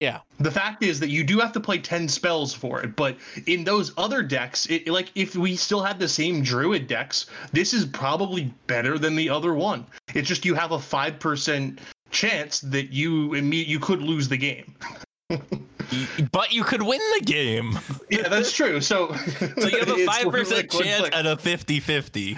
[0.00, 0.20] Yeah.
[0.38, 3.64] The fact is that you do have to play 10 spells for it, but in
[3.64, 7.84] those other decks, it, like if we still had the same druid decks, this is
[7.84, 9.86] probably better than the other one.
[10.14, 11.78] It's just you have a 5%
[12.10, 14.74] chance that you you could lose the game.
[16.32, 17.78] But you could win the game.
[18.10, 18.80] Yeah, that's true.
[18.80, 21.12] So, So you have a 5% literally chance flip.
[21.14, 22.36] and a 50 50.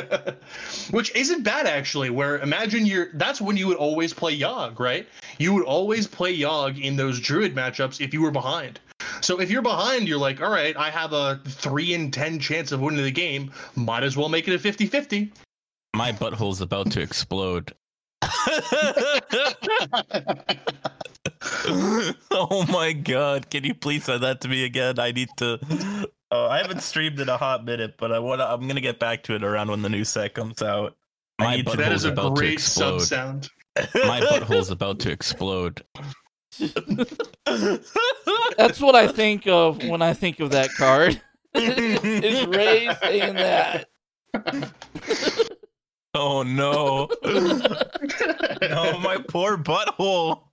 [0.90, 2.10] Which isn't bad actually.
[2.10, 5.06] Where imagine you're that's when you would always play Yogg, right?
[5.38, 8.80] You would always play Yogg in those Druid matchups if you were behind.
[9.20, 12.72] So if you're behind, you're like, all right, I have a three in ten chance
[12.72, 13.50] of winning the game.
[13.76, 15.30] Might as well make it a 50-50.
[15.94, 17.72] My butthole's about to explode.
[22.30, 23.50] oh my god!
[23.50, 24.98] Can you please send that to me again?
[24.98, 25.58] I need to.
[26.30, 28.40] Oh, I haven't streamed in a hot minute, but I want.
[28.40, 30.96] to I'm gonna get back to it around when the new set comes out.
[31.38, 33.16] My need to- is a about to great sub explode.
[33.16, 33.50] sound.
[33.94, 35.82] My butthole's about to explode.
[38.56, 41.20] That's what I think of when I think of that card.
[41.54, 43.88] is Ray saying that?
[46.14, 47.08] oh no!
[47.24, 47.68] no,
[48.70, 50.44] oh, my poor butthole.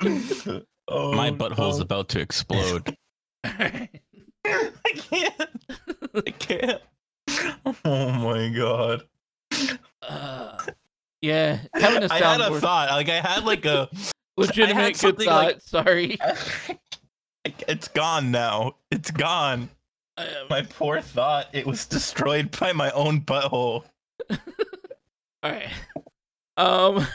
[0.88, 1.82] Oh, my butthole's no.
[1.82, 2.96] about to explode.
[3.44, 3.88] I
[4.94, 5.50] can't.
[6.14, 6.80] I can't.
[7.84, 9.02] Oh my god.
[10.00, 10.56] Uh,
[11.20, 12.90] yeah, having a I had a thought.
[12.90, 13.88] Like I had like a.
[14.36, 15.44] Legitimate good something thought.
[15.44, 16.18] like- Sorry.
[17.66, 18.76] it's gone now.
[18.92, 19.68] It's gone.
[20.18, 21.48] Um, My poor thought.
[21.52, 23.84] It was destroyed by my own butthole.
[24.30, 24.36] All
[25.42, 25.68] right.
[26.58, 27.06] Um,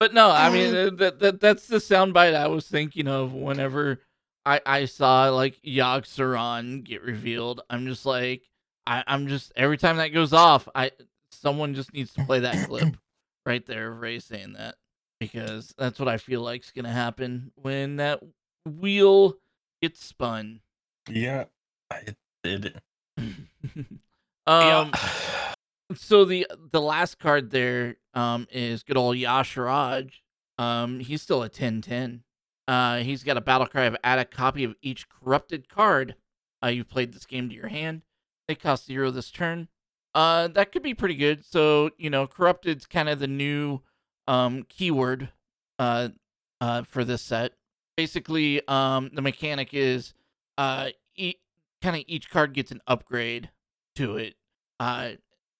[0.00, 4.00] but no, I mean uh, that, that that's the soundbite I was thinking of whenever
[4.46, 7.60] I I saw like Yogg Saron get revealed.
[7.68, 8.42] I'm just like
[8.86, 10.92] I I'm just every time that goes off, I
[11.30, 12.96] someone just needs to play that clip
[13.46, 14.76] right there of Ray saying that
[15.20, 18.22] because that's what I feel like's gonna happen when that
[18.64, 19.36] wheel
[19.82, 20.60] gets spun.
[21.10, 21.44] Yeah,
[21.90, 22.80] I did.
[24.46, 24.92] um.
[25.94, 30.12] so the the last card there um is good old Y'Shaarj.
[30.58, 32.20] Um he's still a 10-10.
[32.68, 36.16] Uh he's got a battle cry of add a copy of each corrupted card
[36.64, 38.02] uh you've played this game to your hand.
[38.48, 39.68] They cost zero this turn.
[40.14, 41.44] Uh that could be pretty good.
[41.44, 43.80] So, you know, corrupted's kind of the new
[44.28, 45.30] um keyword
[45.78, 46.10] uh
[46.60, 47.52] uh for this set.
[47.96, 50.14] Basically, um the mechanic is
[50.58, 51.34] uh e-
[51.82, 53.50] kind of each card gets an upgrade
[53.96, 54.34] to it.
[54.78, 55.12] Uh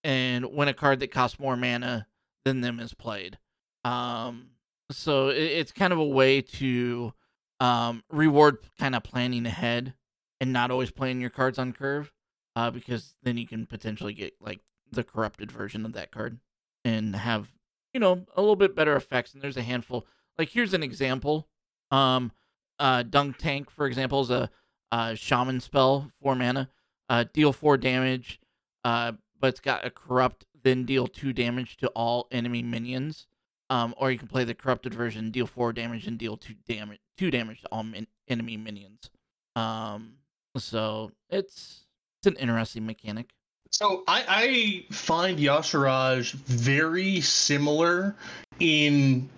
[0.04, 2.06] and when a card that costs more mana
[2.44, 3.38] than them is played.
[3.84, 4.50] Um,
[4.90, 7.12] so it, it's kind of a way to
[7.60, 9.94] um, reward kind of planning ahead
[10.40, 12.12] and not always playing your cards on curve,
[12.56, 14.60] uh, because then you can potentially get like
[14.90, 16.38] the corrupted version of that card
[16.84, 17.48] and have
[17.92, 19.34] you know a little bit better effects.
[19.34, 20.06] And there's a handful.
[20.38, 21.48] Like here's an example.
[21.90, 22.32] Um,
[22.78, 24.50] uh, Dunk Tank, for example, is a
[24.90, 26.70] uh, shaman spell, four mana,
[27.08, 28.40] uh, deal four damage.
[28.84, 33.26] Uh, but it's got a corrupt, then deal two damage to all enemy minions.
[33.70, 36.98] Um, or you can play the corrupted version, deal four damage and deal two damage,
[37.16, 39.10] two damage to all min- enemy minions.
[39.54, 40.14] Um,
[40.56, 41.86] so it's
[42.18, 43.30] it's an interesting mechanic.
[43.70, 48.16] So I, I find Y'Shaarj very similar
[48.58, 49.28] in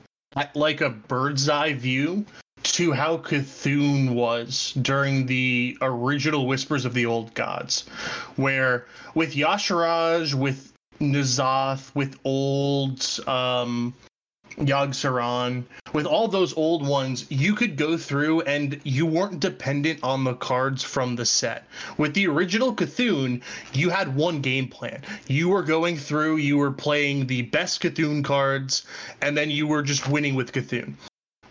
[0.54, 2.24] like a bird's eye view
[2.72, 7.84] to how C'Thun was during the original Whispers of the Old Gods,
[8.36, 13.92] where with Y'Shaarj, with N'Zoth, with old um,
[14.56, 20.00] Yogg Saron, with all those old ones, you could go through and you weren't dependent
[20.02, 21.66] on the cards from the set.
[21.98, 23.42] With the original C'Thun,
[23.74, 25.02] you had one game plan.
[25.26, 28.86] You were going through, you were playing the best C'Thun cards,
[29.20, 30.94] and then you were just winning with C'Thun.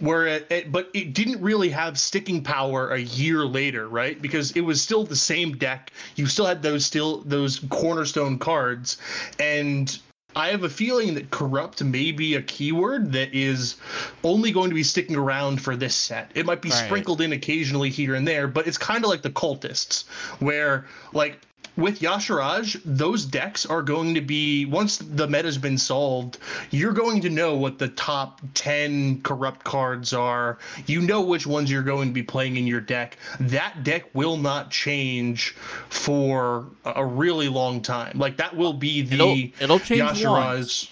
[0.02, 4.22] Where it, it, but it didn't really have sticking power a year later, right?
[4.22, 5.92] Because it was still the same deck.
[6.16, 8.98] You still had those still those cornerstone cards,
[9.40, 9.98] and
[10.36, 13.76] I have a feeling that corrupt may be a keyword that is
[14.24, 16.32] only going to be sticking around for this set.
[16.36, 16.86] It might be Right.
[16.86, 20.06] sprinkled in occasionally here and there, but it's kind of like the cultists,
[20.40, 21.40] where like
[21.78, 26.38] with Y'Shaarj, those decks are going to be once the meta's been solved,
[26.72, 30.58] you're going to know what the top 10 corrupt cards are.
[30.86, 33.18] You know which ones you're going to be playing in your deck.
[33.40, 35.52] That deck will not change
[35.90, 38.18] for a really long time.
[38.18, 40.92] Like that will be the It'll it'll change once.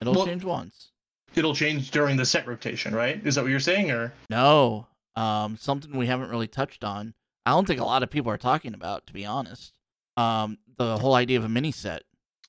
[0.00, 0.88] It'll well- change once.
[1.34, 3.24] It'll change during the set rotation, right?
[3.24, 7.14] Is that what you're saying or No, um, something we haven't really touched on.
[7.46, 9.72] I don't think a lot of people are talking about, to be honest.
[10.20, 12.02] Um, the whole idea of a mini set.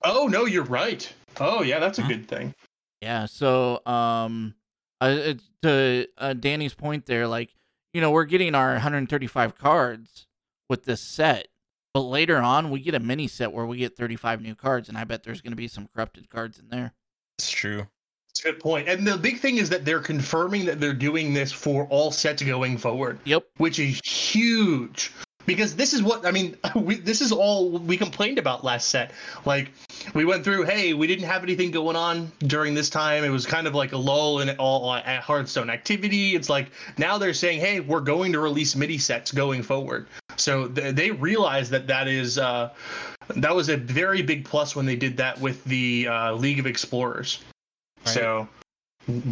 [0.04, 1.12] Oh, no, you're right.
[1.40, 2.54] Oh, yeah, that's a good thing.
[3.02, 3.26] Yeah.
[3.26, 4.56] So, um,
[5.00, 7.54] uh, to uh, Danny's point there, like
[7.94, 10.28] you know, we're getting our 135 cards
[10.70, 11.48] with this set,
[11.94, 14.98] but later on we get a mini set where we get 35 new cards, and
[14.98, 16.94] I bet there's going to be some corrupted cards in there.
[17.38, 17.88] It's true.
[18.30, 18.88] That's a good point.
[18.88, 22.42] And the big thing is that they're confirming that they're doing this for all sets
[22.42, 23.44] going forward, Yep.
[23.58, 25.12] which is huge.
[25.52, 26.58] Because this is what I mean.
[26.76, 29.12] We, this is all we complained about last set.
[29.46, 29.72] Like
[30.16, 30.64] we went through.
[30.64, 33.24] Hey, we didn't have anything going on during this time.
[33.24, 36.36] It was kind of like a lull in all at Hearthstone activity.
[36.36, 40.08] It's like now they're saying, hey, we're going to release mini sets going forward.
[40.38, 42.74] So th- they realize that that is uh,
[43.36, 46.66] that was a very big plus when they did that with the uh, League of
[46.66, 47.44] Explorers.
[48.06, 48.14] Right.
[48.14, 48.48] So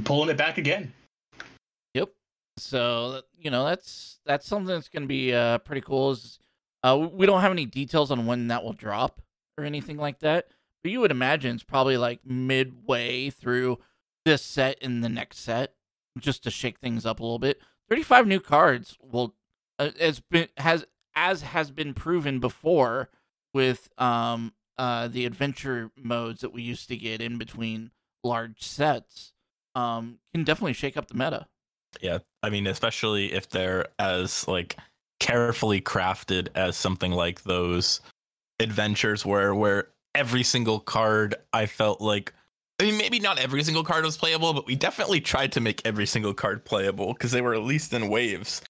[0.03, 0.91] pulling it back again.
[2.61, 6.11] So you know that's that's something that's going to be uh, pretty cool.
[6.11, 6.39] Is
[6.83, 9.21] uh, we don't have any details on when that will drop
[9.57, 10.47] or anything like that,
[10.83, 13.79] but you would imagine it's probably like midway through
[14.25, 15.73] this set and the next set,
[16.17, 17.61] just to shake things up a little bit.
[17.89, 19.35] Thirty-five new cards will
[19.77, 23.09] uh, has been has as has been proven before
[23.53, 27.91] with um uh the adventure modes that we used to get in between
[28.23, 29.33] large sets
[29.75, 31.47] um can definitely shake up the meta.
[32.01, 34.77] Yeah, I mean, especially if they're as like
[35.19, 38.01] carefully crafted as something like those
[38.59, 42.33] adventures where where every single card I felt like
[42.79, 45.81] I mean maybe not every single card was playable, but we definitely tried to make
[45.85, 48.61] every single card playable because they were at least in waves.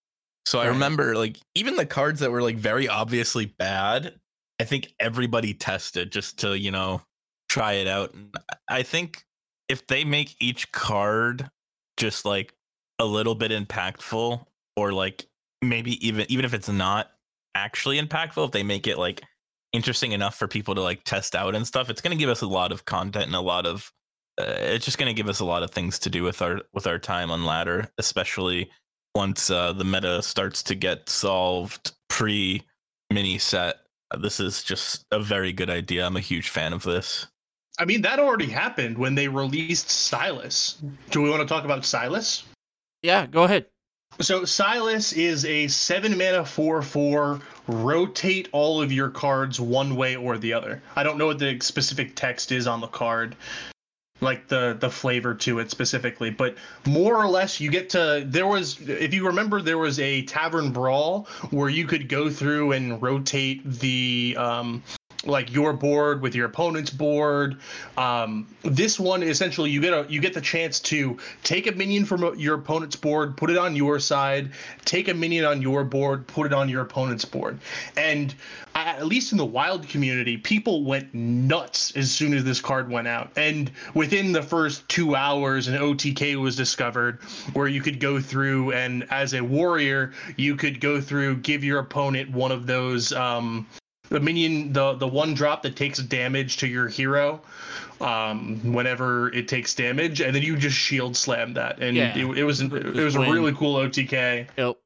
[0.45, 4.15] So I remember like even the cards that were like very obviously bad,
[4.59, 7.03] I think everybody tested just to, you know,
[7.49, 8.15] try it out.
[8.15, 8.33] And
[8.67, 9.23] I think
[9.67, 11.47] if they make each card
[11.97, 12.53] just like
[12.99, 15.25] a little bit impactful or like
[15.61, 17.11] maybe even even if it's not
[17.55, 19.21] actually impactful if they make it like
[19.73, 22.41] interesting enough for people to like test out and stuff it's going to give us
[22.41, 23.91] a lot of content and a lot of
[24.39, 26.61] uh, it's just going to give us a lot of things to do with our
[26.73, 28.69] with our time on ladder especially
[29.15, 32.61] once uh, the meta starts to get solved pre
[33.11, 33.77] mini set
[34.19, 37.27] this is just a very good idea i'm a huge fan of this
[37.79, 40.81] I mean, that already happened when they released Silas.
[41.11, 42.43] Do we want to talk about Silas?
[43.01, 43.65] Yeah, go ahead.
[44.19, 47.39] So Silas is a seven mana four four.
[47.67, 50.81] Rotate all of your cards one way or the other.
[50.95, 53.35] I don't know what the specific text is on the card,
[54.19, 58.23] like the the flavor to it specifically, but more or less you get to.
[58.25, 62.73] There was, if you remember, there was a tavern brawl where you could go through
[62.73, 64.83] and rotate the um,
[65.25, 67.57] like your board with your opponent's board.
[67.97, 72.05] Um, this one essentially you get a you get the chance to take a minion
[72.05, 74.51] from your opponent's board, put it on your side,
[74.85, 77.59] take a minion on your board, put it on your opponent's board,
[77.97, 78.33] and
[78.75, 83.07] at least in the wild community, people went nuts as soon as this card went
[83.07, 83.31] out.
[83.35, 87.21] And within the first two hours, an OTK was discovered
[87.53, 91.79] where you could go through and as a warrior, you could go through, give your
[91.79, 93.67] opponent one of those um,
[94.09, 97.41] the minion the the one drop that takes damage to your hero
[98.01, 101.79] um whenever it takes damage and then you just shield slam that.
[101.79, 102.17] And Yeah.
[102.17, 104.77] it, it was it Just was a really cool otk Yep.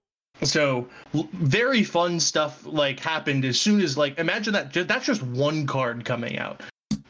[0.44, 5.66] so very fun stuff like happened as soon as like imagine that that's just one
[5.66, 6.62] card coming out.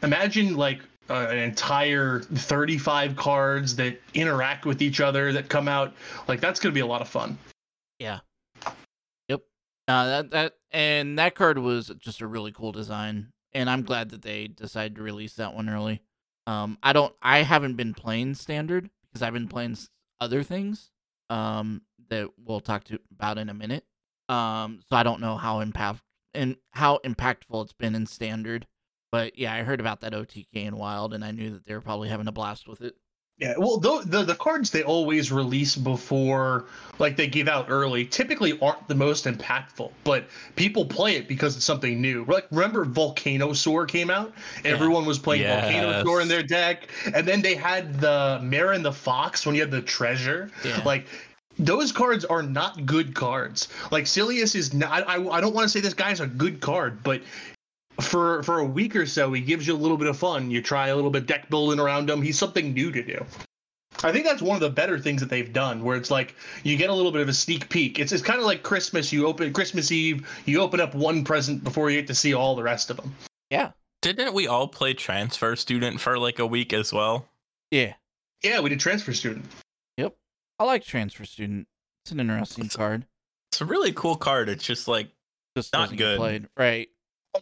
[0.04, 5.93] Imagine like uh, an entire 35 cards that interact with each other that come out.
[6.28, 7.38] Like that's gonna be a lot of fun
[9.88, 14.10] Uh, that that and that card was just a really cool design, and I'm glad
[14.10, 16.02] that they decided to release that one early.
[16.48, 19.78] Um, I don't, I haven't been playing standard because I've been playing
[20.19, 20.89] other things.
[21.30, 23.84] Um, that we'll talk to about in a minute.
[24.30, 26.02] Um, so I don't know how impact
[26.34, 28.67] and how impactful it's been in standard.
[29.12, 31.82] But yeah, I heard about that OTK in Wild, and I knew that they were
[31.82, 32.96] probably having a blast with it.
[33.43, 36.65] Yeah, well, the, the the cards they always release before,
[36.97, 40.25] like they give out early, typically aren't the most impactful, but
[40.56, 42.23] people play it because it's something new.
[42.25, 45.73] Like remember Volcanosaur came out, everyone was playing Yes.
[45.73, 49.71] Volcanosaur in their deck, and then they had the Marin the Fox when you had
[49.71, 50.49] the treasure.
[50.63, 50.82] Yeah.
[50.86, 51.06] Like
[51.60, 53.67] those cards are not good cards.
[53.91, 55.08] Like Silas is not.
[55.08, 57.21] I I don't want to say this guy's a good card, but
[58.01, 60.49] for for a week or so, he gives you a little bit of fun.
[60.51, 62.21] You try a little bit deck building around him.
[62.21, 63.25] He's something new to do.
[64.03, 66.75] I think that's one of the better things that they've done, where it's like you
[66.75, 67.99] get a little bit of a sneak peek.
[67.99, 69.13] It's it's kind of like Christmas.
[69.13, 72.56] You open Christmas Eve, you open up one present before you get to see all
[72.56, 73.13] the rest of them.
[73.49, 77.27] Yeah, didn't we all play transfer student for like a week as well
[77.71, 77.93] yeah,
[78.43, 79.45] Yeah, we did transfer student.
[79.97, 80.15] yep.
[80.60, 81.67] I like Transfer Student.
[82.03, 83.06] It's an interesting card.
[83.51, 85.08] it's a really cool card it's just like
[85.56, 86.17] Just Not doesn't good.
[86.17, 86.89] played right.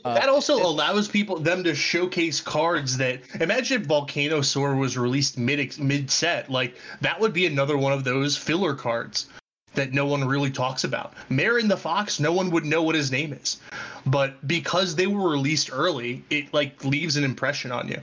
[0.05, 4.97] Uh, that also it's- allows people them to showcase cards that imagine if Volcanosaur was
[4.97, 9.27] released mid mid set like that would be another one of those filler cards
[9.73, 11.13] that no one really talks about.
[11.29, 13.59] Marin the Fox, no one would know what his name is,
[14.05, 17.99] but because they were released early, it like leaves an impression on you.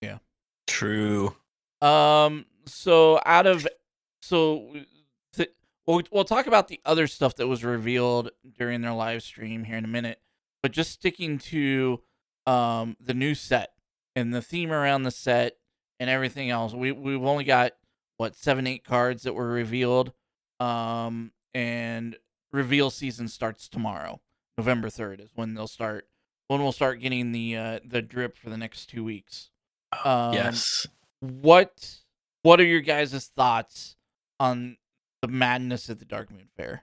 [0.00, 0.18] Yeah,
[0.66, 1.36] true
[1.82, 2.46] Um.
[2.66, 3.66] So out of
[4.22, 4.74] so
[5.36, 5.52] th-
[5.86, 9.76] we'll we'll talk about the other stuff that was revealed during their live stream here
[9.76, 10.18] in a minute,
[10.66, 12.02] but just sticking to
[12.44, 13.70] um the new set
[14.16, 15.58] and the theme around the set
[16.00, 16.74] and everything else.
[16.74, 17.74] We we've only got
[18.16, 20.12] what seven eight cards that were revealed.
[20.58, 22.16] Um and
[22.50, 24.20] reveal season starts tomorrow.
[24.58, 26.08] November third is when they'll start
[26.48, 29.50] when we'll start getting the uh the drip for the next two weeks.
[30.04, 30.88] Um, yes.
[31.20, 31.98] What
[32.42, 33.94] what are your guys' thoughts
[34.40, 34.78] on
[35.22, 36.82] the madness of the Darkmoon Faire?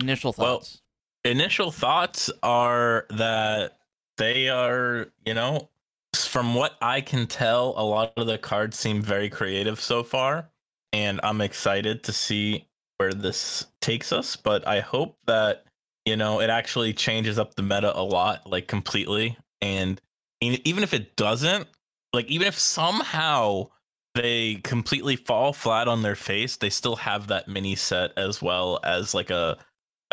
[0.00, 0.82] Initial Well, thoughts.
[1.24, 3.78] Initial thoughts are that
[4.18, 5.70] they are, you know,
[6.14, 10.50] from what I can tell, a lot of the cards seem very creative so far,
[10.92, 12.66] and I'm excited to see
[12.98, 14.36] where this takes us.
[14.36, 15.64] But I hope that
[16.04, 19.36] you know it actually changes up the meta a lot, like completely.
[19.60, 20.00] And
[20.40, 21.66] even if it doesn't,
[22.12, 23.70] like even if somehow
[24.14, 28.78] they completely fall flat on their face, they still have that mini set as well
[28.84, 29.56] as like a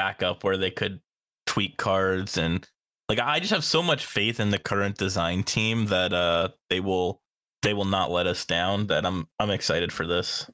[0.02, 1.00] backup where they could
[1.46, 2.68] tweak cards and
[3.08, 6.80] like I just have so much faith in the current design team that uh they
[6.80, 7.22] will
[7.62, 10.50] they will not let us down that I'm I'm excited for this.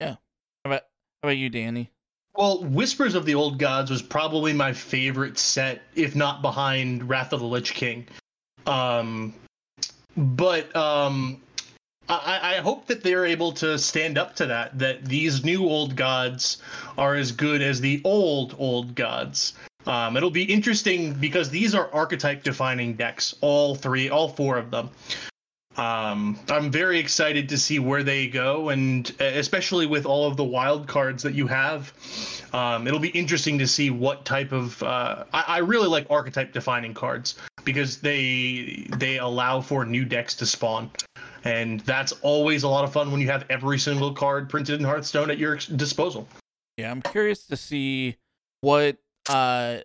[0.00, 0.16] Yeah.
[0.64, 0.82] How about
[1.22, 1.90] how about you, Danny?
[2.36, 7.32] Well, Whispers of the Old Gods was probably my favorite set, if not behind Wrath
[7.32, 8.06] of the Lich King.
[8.66, 9.34] Um,
[10.16, 11.42] but um,
[12.12, 14.78] I, I hope that they're able to stand up to that.
[14.78, 16.58] That these new old gods
[16.98, 19.54] are as good as the old old gods.
[19.86, 24.70] Um, it'll be interesting because these are archetype defining decks, all three, all four of
[24.70, 24.90] them.
[25.76, 30.44] Um, I'm very excited to see where they go, and especially with all of the
[30.44, 31.94] wild cards that you have,
[32.52, 34.82] um, it'll be interesting to see what type of.
[34.82, 40.34] Uh, I, I really like archetype defining cards because they they allow for new decks
[40.34, 40.90] to spawn,
[41.44, 44.84] and that's always a lot of fun when you have every single card printed in
[44.84, 46.28] Hearthstone at your disposal.
[46.76, 48.16] Yeah, I'm curious to see
[48.60, 48.98] what
[49.30, 49.78] uh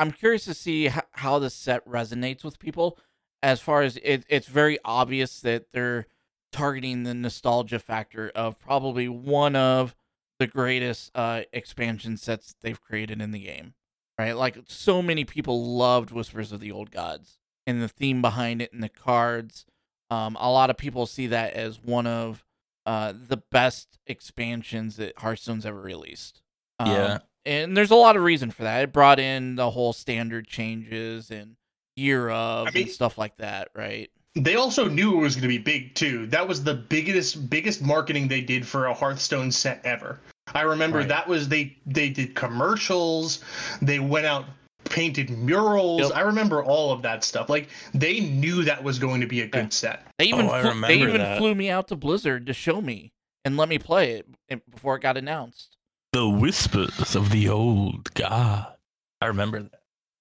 [0.00, 2.98] I'm curious to see h- how the set resonates with people
[3.42, 6.06] as far as it, it's very obvious that they're
[6.52, 9.94] targeting the nostalgia factor of probably one of
[10.38, 13.74] the greatest uh expansion sets they've created in the game.
[14.18, 14.32] Right?
[14.36, 18.72] Like so many people loved Whispers of the Old Gods and the theme behind it
[18.72, 19.66] and the cards.
[20.10, 22.44] Um a lot of people see that as one of
[22.86, 26.40] uh the best expansions that Hearthstone's ever released.
[26.78, 27.18] Um, Yeah.
[27.44, 28.82] and there's a lot of reason for that.
[28.84, 31.56] It brought in the whole standard changes and
[31.98, 34.10] year of I mean- and stuff like that, right?
[34.34, 36.26] They also knew it was going to be big too.
[36.26, 40.20] That was the biggest biggest marketing they did for a Hearthstone set ever.
[40.54, 41.08] I remember Right.
[41.08, 43.42] that was they they did commercials,
[43.82, 44.44] they went out
[44.84, 46.00] painted murals.
[46.02, 46.12] Yep.
[46.14, 47.48] I remember all of that stuff.
[47.50, 49.68] Like they knew that was going to be a good Yeah.
[49.70, 50.06] set.
[50.18, 51.38] They even Oh, I flew, they even that.
[51.38, 53.12] flew me out to Blizzard to show me
[53.44, 55.76] and let me play it before it got announced.
[56.12, 58.74] The whispers of the old god.
[59.20, 59.77] I remember that.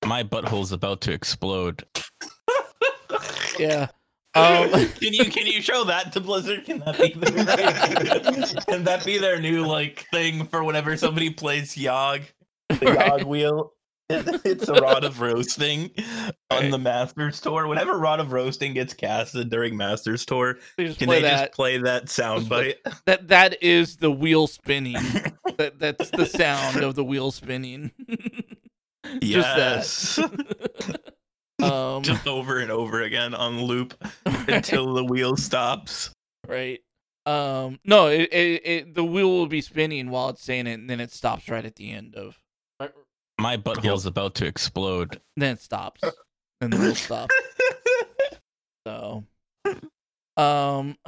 [0.07, 1.83] My butthole's about to explode.
[3.59, 3.87] Yeah.
[4.35, 6.63] Um, can you can you show that to Blizzard?
[6.65, 11.73] Can that be their, can that be their new like thing for whenever somebody plays
[11.75, 12.21] Yogg?
[12.69, 13.21] The Right.
[13.21, 13.73] Yogg wheel.
[14.09, 15.89] It's a rod of roasting
[16.51, 16.71] on Right.
[16.71, 17.65] the Masters tour.
[17.65, 21.39] Whenever rod of roasting gets casted during Masters tour, can they that.
[21.47, 22.75] just play that soundbite?
[23.07, 25.01] that that is the wheel spinning.
[25.57, 27.91] that that's the sound of the wheel spinning.
[29.21, 30.15] Yes.
[30.15, 30.31] Just
[30.79, 31.13] that.
[31.63, 33.93] um, just over and over again on loop
[34.25, 36.11] until the wheel stops.
[36.47, 36.79] right.
[37.25, 40.89] Um, no, it, it, it the wheel will be spinning while it's saying it, and
[40.89, 42.37] then it stops right at the end of.
[43.39, 45.19] My butthole's about to explode.
[45.35, 46.01] Then it stops,
[46.61, 47.35] and the wheel stops.
[48.87, 49.25] So,
[50.37, 50.95] um,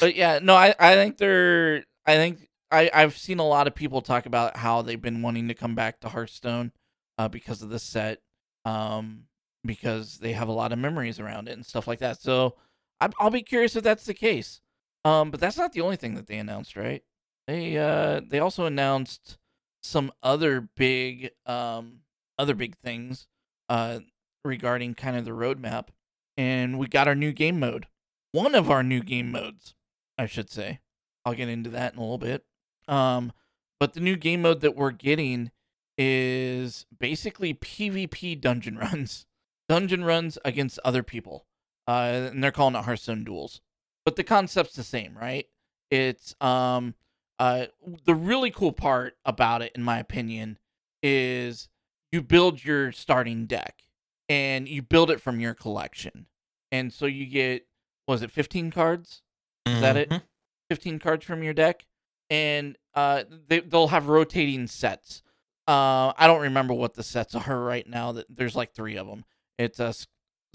[0.00, 3.74] but yeah, no, I I think they're I think I I've seen a lot of
[3.74, 6.72] people talk about how they've been wanting to come back to Hearthstone,
[7.18, 8.20] uh, because of this set,
[8.64, 9.24] um,
[9.64, 12.20] because they have a lot of memories around it and stuff like that.
[12.20, 12.56] So,
[13.00, 14.60] I, I'll be curious if that's the case.
[15.04, 17.02] Um, but that's not the only thing that they announced, right?
[17.46, 19.38] They uh they also announced
[19.82, 22.00] some other big um
[22.38, 23.26] other big things
[23.68, 24.00] uh
[24.44, 25.88] regarding kind of the roadmap
[26.36, 27.86] and we got our new game mode
[28.32, 29.74] one of our new game modes
[30.18, 30.80] i should say
[31.24, 32.44] i'll get into that in a little bit
[32.88, 33.32] um
[33.80, 35.50] but the new game mode that we're getting
[35.98, 39.26] is basically pvp dungeon runs
[39.68, 41.46] dungeon runs against other people
[41.88, 43.60] uh and they're calling it hearthstone duels
[44.04, 45.46] but the concept's the same right
[45.90, 46.94] it's um
[47.38, 47.66] uh
[48.04, 50.58] the really cool part about it in my opinion
[51.02, 51.68] is
[52.12, 53.82] you build your starting deck
[54.28, 56.26] and you build it from your collection.
[56.70, 57.66] And so you get
[58.06, 59.22] was it 15 cards?
[59.66, 60.10] Is that it?
[60.10, 60.22] Mhm.
[60.70, 61.86] 15 cards from your deck,
[62.32, 65.22] and uh, they they'll have rotating sets.
[65.68, 68.12] Uh, I don't remember what the sets are right now.
[68.12, 69.24] That there's like three of them.
[69.58, 69.92] It's a uh,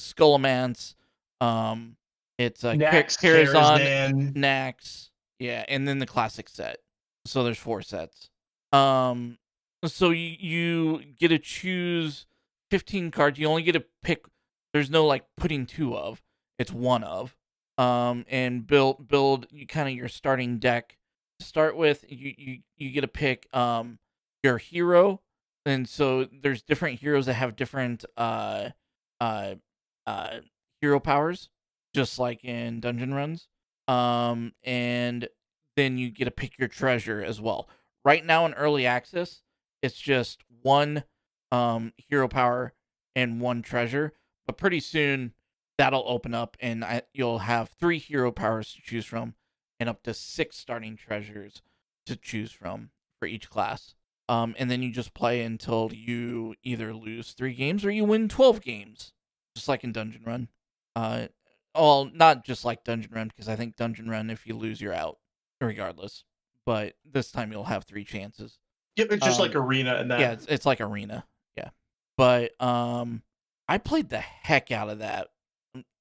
[0.02, 0.96] Scholomance,
[1.40, 1.96] um,
[2.38, 4.34] it's a Naxx, Karazhan, Karazhan.
[4.34, 5.10] Naxx,
[5.40, 6.78] yeah, and then the classic set.
[7.26, 8.30] So there's four sets.
[8.72, 9.38] Um,
[9.86, 12.26] so you you get to choose
[12.72, 13.40] 15 cards.
[13.40, 14.26] You only get to pick.
[14.74, 16.22] There's no like putting two of.
[16.58, 17.36] It's one of.
[17.78, 20.98] Um, and build build you kind of your starting deck.
[21.40, 24.00] Start with, you you you get to pick um
[24.44, 25.22] your hero,
[25.66, 28.70] and so there's different heroes that have different uh
[29.22, 29.56] uh
[30.08, 30.38] uh
[30.82, 31.50] hero powers,
[31.94, 33.48] just like in dungeon runs.
[33.88, 35.30] Um, and
[35.76, 37.70] then you get to pick your treasure as well.
[38.04, 39.42] Right now in early access,
[39.84, 41.04] it's just one
[41.52, 42.74] um hero power
[43.16, 44.14] and one treasure,
[44.48, 45.34] but pretty soon
[45.78, 49.36] that'll open up and I, you'll have three hero powers to choose from
[49.80, 51.62] and up to six starting treasures
[52.06, 53.96] to choose from for each class.
[54.30, 58.28] Um, and then you just play until you either lose three games or you win
[58.28, 59.14] 12 games,
[59.56, 60.50] just like in Dungeon Run.
[60.96, 61.28] Uh,
[61.74, 64.94] well, not just like Dungeon Run, because I think Dungeon Run, if you lose, you're
[64.94, 65.18] out,
[65.62, 66.24] regardless.
[66.66, 68.60] But this time you'll have three chances.
[68.98, 70.20] Yep, it's just Um, like arena and that.
[70.20, 71.26] Yeah, it's, it's like arena.
[71.56, 71.70] Yeah,
[72.18, 73.22] but um,
[73.70, 75.30] I played the heck out of that,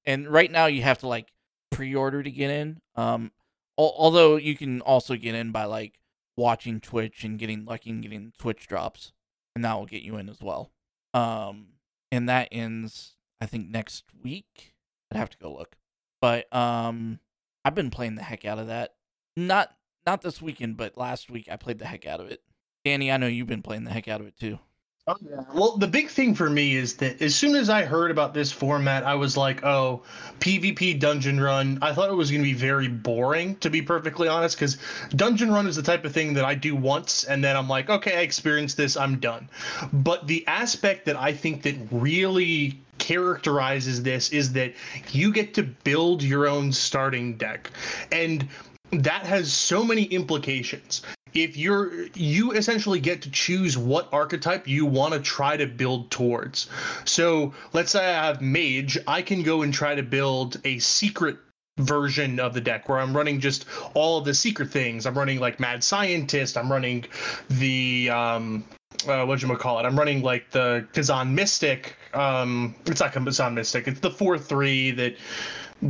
[0.05, 1.31] and right now you have to like
[1.71, 2.81] pre-order to get in.
[2.95, 3.31] Um,
[3.77, 5.99] although you can also get in by like
[6.35, 9.11] watching Twitch and getting lucky and getting Twitch drops,
[9.55, 10.71] and that will get you in as well.
[11.13, 11.67] Um,
[12.11, 14.73] and that ends I think next week.
[15.11, 15.77] I'd have to go look,
[16.21, 17.19] but um,
[17.63, 18.95] I've been playing the heck out of that.
[19.37, 19.73] Not
[20.05, 22.41] not this weekend, but last week I played the heck out of it.
[22.83, 24.59] Danny, I know you've been playing the heck out of it too.
[25.09, 25.41] Oh, yeah.
[25.53, 28.51] Well, the big thing for me is that as soon as I heard about this
[28.51, 30.03] format, I was like, oh,
[30.41, 31.79] PvP Dungeon Run.
[31.81, 34.77] I thought it was going to be very boring, to be perfectly honest, because
[35.15, 37.89] Dungeon Run is the type of thing that I do once and then I'm like,
[37.89, 39.47] okay, I experienced this, I'm done.
[39.93, 44.73] But the aspect that I think that really characterizes this is that
[45.11, 47.71] you get to build your own starting deck.
[48.11, 48.45] And
[48.91, 51.01] that has so many implications
[51.33, 56.09] if you're you essentially get to choose what archetype you want to try to build
[56.11, 56.67] towards
[57.05, 61.37] so let's say i have mage i can go and try to build a secret
[61.79, 65.39] version of the deck where i'm running just all of the secret things i'm running
[65.39, 67.05] like mad scientist i'm running
[67.49, 68.63] the um
[69.07, 69.83] uh, what you call it?
[69.83, 71.95] I'm running like the Kazan Mystic.
[72.13, 73.87] Um, it's not Kazan Mystic.
[73.87, 75.15] It's the four three that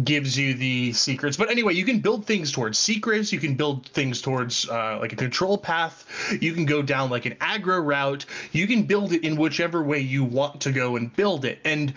[0.04, 1.38] gives you the secrets.
[1.38, 3.32] But anyway, you can build things towards secrets.
[3.32, 6.06] You can build things towards uh, like a control path.
[6.42, 8.26] You can go down like an aggro route.
[8.52, 11.60] You can build it in whichever way you want to go and build it.
[11.64, 11.94] And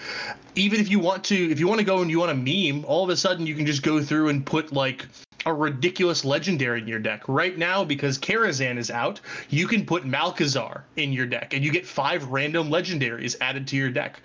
[0.55, 2.85] even if you want to, if you want to go and you want a meme,
[2.85, 5.07] all of a sudden you can just go through and put like
[5.47, 7.23] a ridiculous legendary in your deck.
[7.27, 11.73] Right now, because Karazhan is out, you can put Malchezaar in your deck and you
[11.73, 14.21] get five random legendaries added to your deck.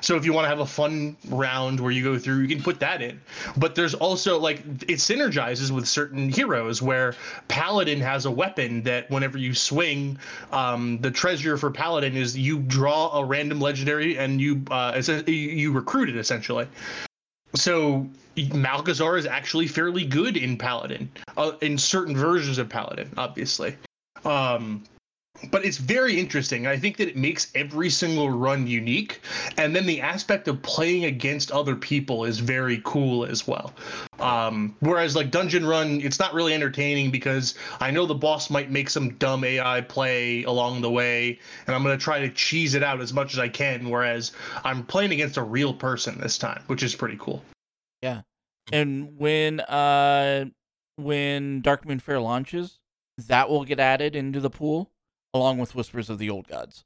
[0.00, 2.62] So if you want to have a fun round where you go through, you can
[2.62, 3.20] put that in.
[3.56, 7.14] But there's also like it synergizes with certain heroes where
[7.48, 10.18] Paladin has a weapon that whenever you swing,
[10.52, 15.72] um, the treasure for Paladin is you draw a random legendary and you uh, you
[15.72, 16.66] recruit it essentially.
[17.54, 23.76] So Malchezaar is actually fairly good in Paladin, uh, in certain versions of Paladin, obviously.
[24.24, 24.84] Um,
[25.50, 26.66] but it's very interesting.
[26.66, 29.20] I think that it makes every single run unique,
[29.56, 33.72] and then the aspect of playing against other people is very cool as well.
[34.18, 38.70] Um, whereas like Dungeon Run, it's not really entertaining because I know the boss might
[38.70, 42.82] make some dumb AI play along the way, and I'm gonna try to cheese it
[42.82, 43.88] out as much as I can.
[43.88, 44.32] Whereas
[44.64, 47.44] I'm playing against a real person this time, which is pretty cool.
[48.02, 48.22] Yeah.
[48.72, 50.46] And when uh
[50.96, 52.78] when Darkmoon Faire launches,
[53.28, 54.90] that will get added into the pool
[55.34, 56.84] along with Whispers of the Old Gods.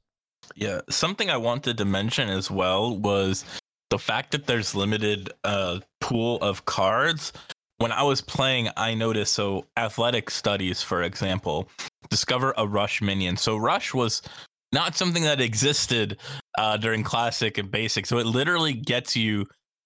[0.55, 3.45] Yeah, something I wanted to mention as well was
[3.89, 7.33] the fact that there's limited uh pool of cards.
[7.77, 11.69] When I was playing, I noticed so athletic studies, for example,
[12.09, 13.35] discover a rush minion.
[13.35, 14.21] So rush was
[14.71, 16.17] not something that existed
[16.57, 18.05] uh, during classic and basic.
[18.05, 19.45] So it literally gets you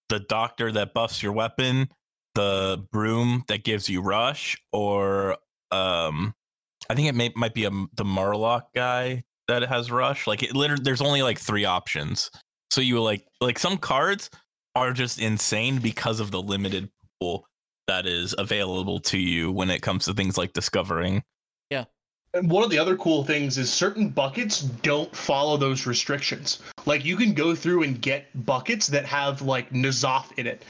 [0.10, 1.90] the doctor that buffs your weapon,
[2.36, 5.38] the broom that gives you rush, or
[5.72, 6.34] um,
[6.90, 10.28] I think it may might be a the Murloc guy that has rush.
[10.28, 12.32] Like it literally, there's only like three options.
[12.72, 14.30] So you like like some cards
[14.76, 17.48] are just insane because of the limited pool
[17.88, 21.24] that is available to you when it comes to things like discovering.
[21.70, 21.86] Yeah.
[22.34, 26.60] And one of the other cool things is certain buckets don't follow those restrictions.
[26.86, 30.64] Like you can go through and get buckets that have like N'Zoth in it.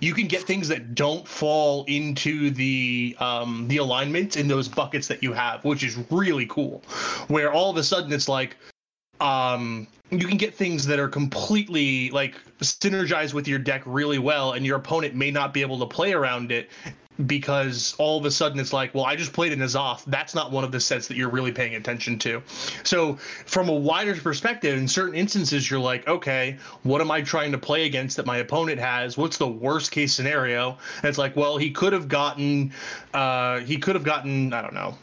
[0.00, 5.08] You can get things that don't fall into the um, the alignment in those buckets
[5.08, 6.82] that you have, which is really cool.
[7.28, 8.56] Where all of a sudden it's like,
[9.20, 14.52] um, you can get things that are completely like synergized with your deck really well,
[14.52, 16.70] and your opponent may not be able to play around it
[17.26, 20.04] because all of a sudden it's like, well, I just played N'Zoth.
[20.06, 22.42] That's not one of the sets that you're really paying attention to.
[22.82, 23.14] So,
[23.46, 27.58] from a wider perspective, in certain instances, you're like, okay, what am I trying to
[27.58, 29.16] play against that my opponent has?
[29.16, 30.76] What's the worst case scenario?
[30.96, 32.72] And it's like, well, he could have gotten,
[33.12, 34.96] uh, he could have gotten, I don't know,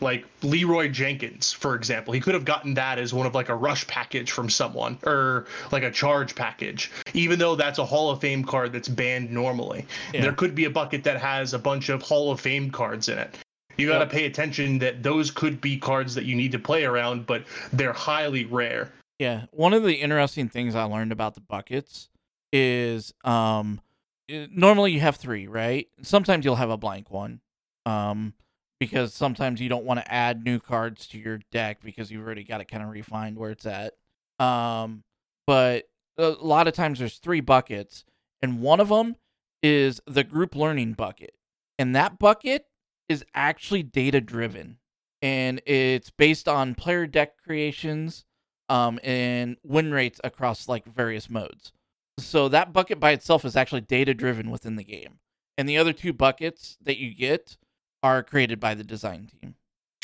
[0.00, 2.12] like Leroy Jenkins, for example.
[2.12, 5.46] He could have gotten that as one of like a rush package from someone or
[5.72, 9.86] like a charge package, even though that's a Hall of Fame card that's banned normally.
[10.12, 10.22] Yeah.
[10.22, 13.18] There could be a bucket that has a bunch of Hall of Fame cards in
[13.18, 13.34] it.
[13.78, 14.10] You got to Yep.
[14.12, 17.92] pay attention that those could be cards that you need to play around, but they're
[17.92, 18.92] highly rare.
[19.18, 22.08] Yeah, one of the interesting things I learned about the buckets
[22.52, 23.80] is um
[24.28, 25.88] normally you have 3, right?
[26.02, 27.40] Sometimes you'll have a blank one.
[27.84, 28.34] Um
[28.78, 32.44] because sometimes you don't want to add new cards to your deck because you've already
[32.44, 33.94] got it kind of refined where it's at.
[34.38, 35.02] Um
[35.46, 35.84] but
[36.18, 38.04] a lot of times there's 3 buckets
[38.42, 39.16] and one of them
[39.62, 41.34] is the group learning bucket.
[41.78, 42.66] And that bucket
[43.08, 44.78] is actually data driven
[45.22, 48.24] and it's based on player deck creations
[48.68, 51.72] um, and win rates across like various modes.
[52.18, 55.18] So that bucket by itself is actually data driven within the game,
[55.58, 57.56] and the other two buckets that you get
[58.02, 59.54] are created by the design team.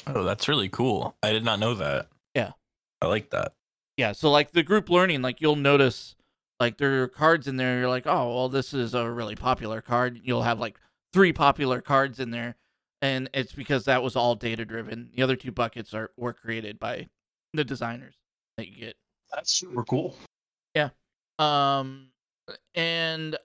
[0.06, 1.16] Oh, that's really cool.
[1.22, 2.08] I did not know that.
[2.34, 2.52] Yeah.
[3.00, 3.54] I like that.
[3.96, 6.16] Yeah, so like the group learning, like you'll notice
[6.58, 7.80] like there are cards in there.
[7.80, 10.20] You're like, oh, well, this is a really popular card.
[10.22, 10.78] You'll have like
[11.12, 12.56] three popular cards in there,
[13.02, 15.10] and it's because that was all data driven.
[15.14, 17.08] The other two buckets are were created by
[17.52, 18.14] the designers
[18.56, 18.96] that you get.
[19.32, 20.16] That's super cool.
[20.74, 20.90] Yeah.
[21.38, 22.08] Um,
[22.74, 23.36] and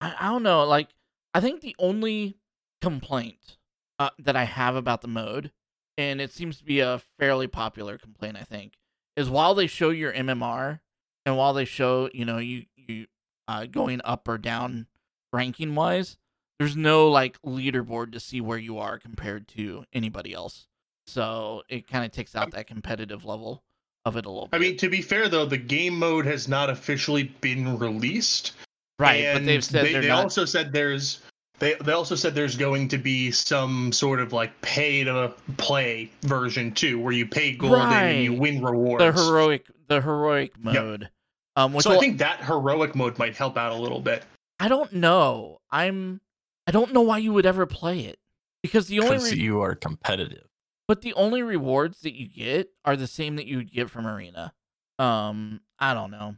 [0.00, 0.64] I, I don't know.
[0.64, 0.88] Like,
[1.34, 2.36] I think the only
[2.80, 3.55] complaint
[3.98, 5.52] uh, that I have about the mode,
[5.96, 8.74] and it seems to be a fairly popular complaint, I think,
[9.16, 10.80] is while they show your MMR
[11.24, 13.06] and while they show you know you you
[13.48, 14.86] uh, going up or down
[15.32, 16.16] ranking wise,
[16.58, 20.66] there's no like leaderboard to see where you are compared to anybody else.
[21.06, 23.62] So it kind of takes out that competitive level
[24.04, 24.56] of it a little bit.
[24.56, 28.52] I mean, to be fair though, the game mode has not officially been released.
[28.98, 29.32] right?
[29.34, 30.24] But they've said they, they not.
[30.24, 31.20] also said there's
[31.58, 36.10] they they also said there's going to be some sort of like pay to play
[36.22, 39.02] version too, where you pay gold and you win rewards.
[39.04, 41.08] the heroic the heroic mode.
[41.56, 44.24] Um which so I will- think that heroic mode might help out a little bit.
[44.60, 45.58] I don't know.
[45.70, 46.20] I'm
[46.66, 48.18] i don't know why you would ever play it.
[48.62, 50.48] Because the only Because re- you are competitive.
[50.88, 54.06] but the only rewards that you get are the same that you would get from
[54.06, 54.52] arena.
[54.98, 56.34] Um i don't know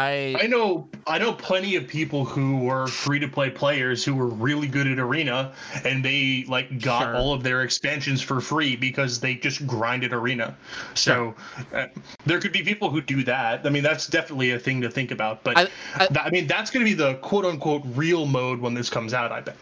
[0.00, 4.14] i, I know I know plenty of people who were free to play players who
[4.14, 5.52] were really good at arena
[5.84, 7.16] and they like got Sure.
[7.16, 10.56] all of their expansions for free because they just grinded arena.
[10.94, 11.34] So
[11.74, 11.86] uh,
[12.26, 13.66] there could be people who do that.
[13.66, 16.46] I mean that's definitely a thing to think about, but I- I- that- I mean
[16.46, 19.56] that's going to be the quote unquote real mode when this comes out, I bet.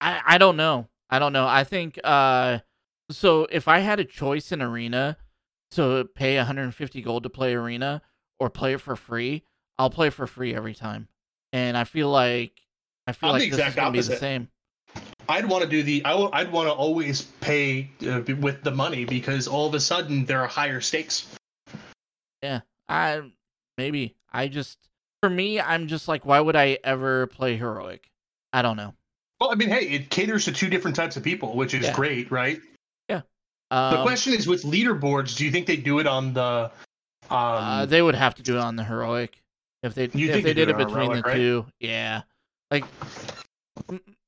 [0.00, 2.60] I i don't know i don't know i think uh
[3.10, 5.18] so if i had a choice in arena
[5.72, 8.00] to pay 150 gold to play arena
[8.38, 9.42] or play it for free
[9.80, 11.08] i'll play for free every time
[11.52, 12.52] and i feel like
[13.06, 14.48] i feel I'm like the this is gonna be the same
[15.28, 18.72] I'd want to do the I w- I'd want to always pay uh, with the
[18.72, 21.28] money because all of a sudden there are higher stakes.
[22.42, 23.22] Yeah, I
[23.78, 24.78] maybe I just
[25.22, 28.10] for me I'm just like why would I ever play heroic?
[28.52, 28.92] I don't know.
[29.40, 31.94] Well, I mean, hey, it caters to two different types of people, which is Yeah.
[31.94, 32.60] great, right?
[33.72, 36.72] Um, The question is with leaderboards, do you think they do it on the
[37.30, 39.40] um uh, they would have to do it on the heroic
[39.82, 41.36] if they You if they did it between heroic, the right?
[41.36, 41.66] two.
[41.78, 42.22] Yeah,
[42.70, 42.84] like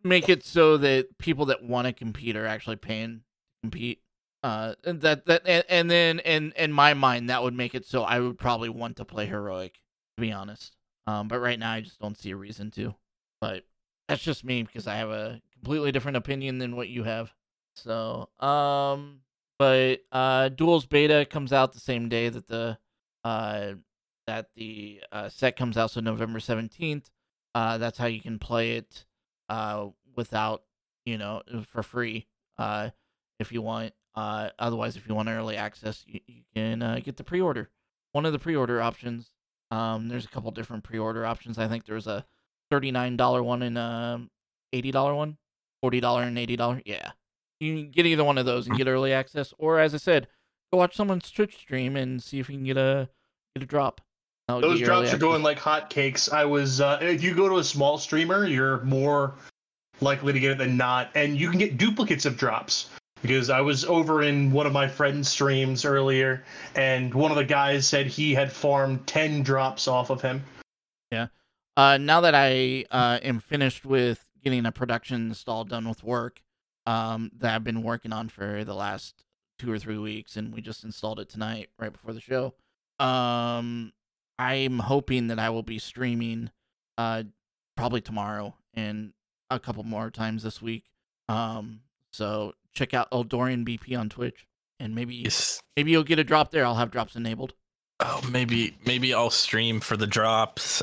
[0.02, 3.22] make it so that people that want to compete are actually paying to
[3.62, 4.00] compete.
[4.42, 7.86] Uh, and that that and, and then in in my mind that would make it
[7.86, 9.74] so I would probably want to play heroic
[10.16, 10.76] to be honest.
[11.06, 12.94] Um, but right now I just don't see a reason to.
[13.40, 13.64] But
[14.08, 17.32] that's just me because I have a completely different opinion than what you have.
[17.74, 19.20] So, um,
[19.58, 22.78] but uh, Duels beta comes out the same day that the
[23.24, 23.74] uh
[24.26, 27.10] that the uh, set comes out, so November seventeenth.
[27.54, 29.04] Uh, that's how you can play it
[29.48, 30.62] uh without
[31.04, 32.88] you know for free uh
[33.38, 33.92] if you want.
[34.14, 37.70] Uh, otherwise, if you want early access, you, you can uh, get the pre-order.
[38.12, 39.32] One of the pre-order options.
[39.70, 41.58] Um, there's a couple different pre-order options.
[41.58, 42.26] I think there's a
[42.70, 44.28] thirty-nine dollar one and
[44.72, 45.38] eighty dollar one,
[45.80, 46.82] forty dollar and eighty dollar.
[46.84, 47.12] Yeah,
[47.58, 50.28] you can get either one of those and get early access, or as I said,
[50.70, 53.08] go watch someone's Twitch stream and see if you can get a
[53.54, 54.02] get a drop.
[54.48, 56.32] I'll Those drops are going like hotcakes.
[56.32, 59.34] I was uh, if you go to a small streamer, you're more
[60.00, 62.90] likely to get it than not, and you can get duplicates of drops.
[63.22, 66.42] Because I was over in one of my friends' streams earlier,
[66.74, 70.42] and one of the guys said he had farmed ten drops off of him.
[71.12, 71.28] Yeah.
[71.76, 76.42] Uh, now that I uh, am finished with getting a production install done with work,
[76.84, 79.24] um, that I've been working on for the last
[79.58, 82.54] two or three weeks, and we just installed it tonight right before the show.
[82.98, 83.92] Um,
[84.42, 86.50] I'm hoping that I will be streaming,
[86.98, 87.22] uh,
[87.76, 89.12] probably tomorrow and
[89.50, 90.84] a couple more times this week.
[91.28, 91.80] Um,
[92.12, 94.46] so check out Eldorian BP on Twitch,
[94.80, 95.62] and maybe Yes.
[95.76, 96.64] maybe you'll get a drop there.
[96.64, 97.54] I'll have drops enabled.
[98.00, 100.82] Oh, maybe maybe I'll stream for the drops.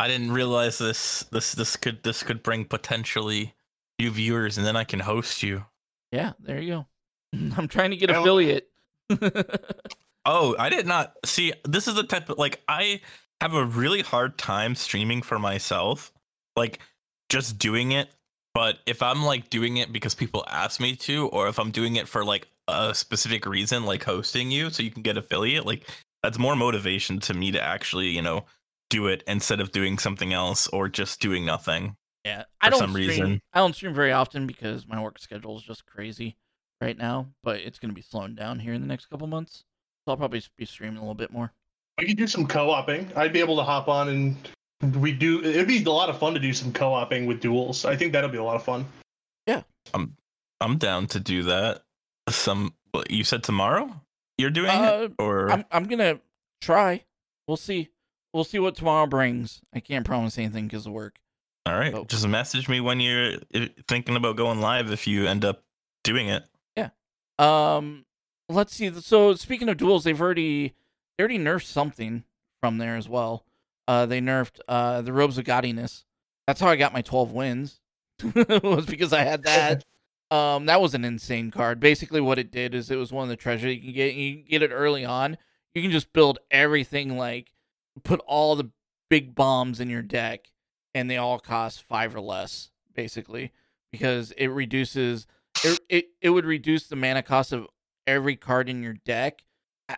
[0.00, 3.54] I didn't realize this this this could this could bring potentially
[3.98, 5.66] new viewers, and then I can host you.
[6.12, 6.86] Yeah, there you go.
[7.56, 8.70] I'm trying to get affiliate.
[10.26, 11.52] Oh, I did not see.
[11.64, 13.00] This is the type of like I
[13.40, 16.12] have a really hard time streaming for myself,
[16.56, 16.80] like
[17.28, 18.08] just doing it.
[18.52, 21.96] But if I'm like doing it because people ask me to, or if I'm doing
[21.96, 25.88] it for like a specific reason, like hosting you, so you can get affiliate, like
[26.22, 28.46] that's more motivation to me to actually, you know,
[28.90, 31.96] do it instead of doing something else or just doing nothing.
[32.24, 33.40] Yeah, I for don't some stream, reason.
[33.52, 36.36] I don't stream very often because my work schedule is just crazy
[36.80, 37.28] right now.
[37.44, 39.64] But it's gonna be slowing down here in the next couple months,
[40.06, 41.52] so I'll probably be streaming a little bit more.
[41.98, 43.10] We could do some co-oping.
[43.16, 45.42] I'd be able to hop on and we do.
[45.42, 47.84] It'd be a lot of fun to do some co-oping with duels.
[47.84, 48.86] I think that'll be a lot of fun.
[49.46, 50.16] Yeah, I'm
[50.60, 51.82] I'm down to do that.
[52.28, 52.74] Some
[53.10, 53.90] you said tomorrow
[54.38, 56.20] you're doing Uh, it, or I'm I'm gonna
[56.60, 57.04] try.
[57.48, 57.88] We'll see.
[58.32, 59.60] We'll see what tomorrow brings.
[59.74, 61.18] I can't promise anything because of work.
[61.64, 61.92] All right.
[61.94, 62.04] Oh.
[62.04, 63.38] Just message me when you're
[63.88, 65.64] thinking about going live if you end up
[66.04, 66.44] doing it.
[66.76, 66.90] Yeah.
[67.38, 68.04] Um,
[68.48, 68.90] let's see.
[69.00, 70.74] So speaking of duels, they've already
[71.16, 72.24] they already nerfed something
[72.60, 73.44] from there as well.
[73.88, 76.04] Uh, they nerfed uh the robes of gaudiness.
[76.46, 77.80] That's how I got my twelve wins.
[78.34, 79.84] was because I had that.
[80.28, 81.78] Um, that was an insane card.
[81.78, 84.14] Basically, what it did is it was one of the treasure you can get.
[84.14, 85.38] You can get it early on.
[85.72, 87.52] You can just build everything like
[88.02, 88.70] put all the
[89.08, 90.50] big bombs in your deck,
[90.96, 93.52] and they all cost five or less, basically,
[93.92, 95.28] because it reduces
[95.64, 97.68] it, it it would reduce the mana cost of
[98.06, 99.42] every card in your deck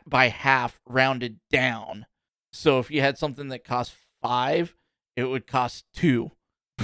[0.06, 2.06] by half rounded down.
[2.52, 4.74] So if you had something that cost 5,
[5.16, 6.30] it would cost 2.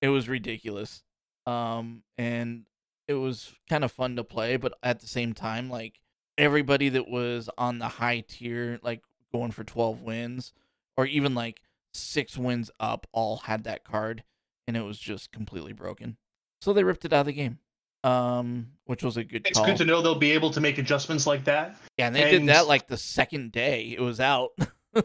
[0.00, 1.02] it was ridiculous.
[1.46, 2.64] Um and
[3.08, 6.00] it was kind of fun to play, but at the same time like
[6.38, 10.52] everybody that was on the high tier like going for 12 wins
[10.96, 11.60] or even like
[11.92, 14.22] 6 wins up all had that card
[14.66, 16.16] and it was just completely broken.
[16.60, 17.58] So they ripped it out of the game.
[18.02, 19.66] Um, which was a good It's call.
[19.66, 21.76] good to know they'll be able to make adjustments like that.
[21.98, 24.50] yeah, and they did that like the second day it was out.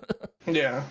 [0.48, 0.84] Yeah.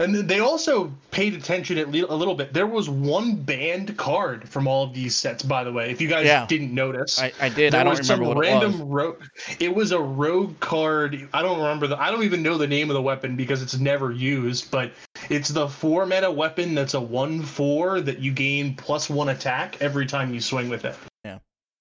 [0.00, 2.52] And they also paid attention at le- a little bit.
[2.52, 5.88] There was one banned card from all of these sets, by the way.
[5.90, 6.46] If you guys Yeah.
[6.46, 7.76] didn't notice, I, I did.
[7.76, 8.88] I don't remember what random it was.
[8.88, 9.22] rogue.
[9.60, 11.28] It was a rogue card.
[11.32, 11.96] I don't remember the.
[12.00, 14.68] I don't even know the name of the weapon because it's never used.
[14.72, 14.92] But
[15.30, 19.80] it's the four meta weapon that's a one four that you gain plus one attack
[19.80, 20.96] every time you swing with it.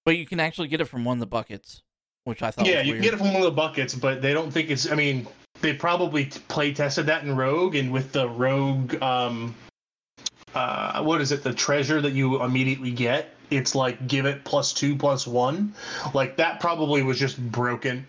[0.06, 1.82] But you can actually get it from one of the buckets,
[2.26, 4.34] which I thought yeah, you can get it from one of the buckets, but they
[4.34, 4.92] don't think it's.
[4.92, 5.28] I mean,
[5.62, 9.56] they probably play tested that in Rogue, and with the Rogue, um,
[10.54, 11.44] uh, what is it?
[11.44, 13.36] The treasure that you immediately get.
[13.50, 15.74] It's like give it plus two, plus one.
[16.14, 18.06] Like that probably was just broken.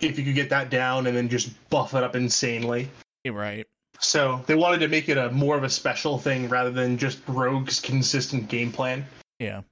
[0.00, 2.88] If you could get that down and then just buff it up insanely.
[3.26, 3.66] Right.
[3.98, 7.20] So they wanted to make it a more of a special thing rather than just
[7.26, 9.04] Rogue's consistent game plan.
[9.38, 9.62] Yeah.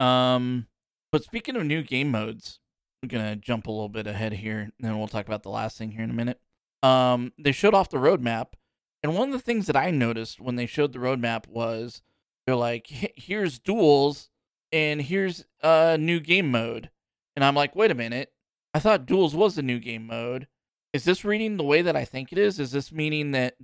[0.00, 0.66] Um,
[1.14, 2.58] but speaking of new game modes,
[3.00, 5.78] I'm gonna jump a little bit ahead here, and then we'll talk about the last
[5.78, 6.40] thing here in a minute.
[6.82, 8.54] Um, they showed off the roadmap,
[9.00, 12.02] and one of the things that I noticed when they showed the roadmap was
[12.44, 14.28] they're like, "Here's duels,
[14.72, 16.90] and here's a new game mode,"
[17.36, 18.32] and I'm like, "Wait a minute,
[18.74, 20.48] I thought duels was the new game mode.
[20.92, 22.58] Is this reading the way that I think it is?
[22.58, 23.54] Is this meaning that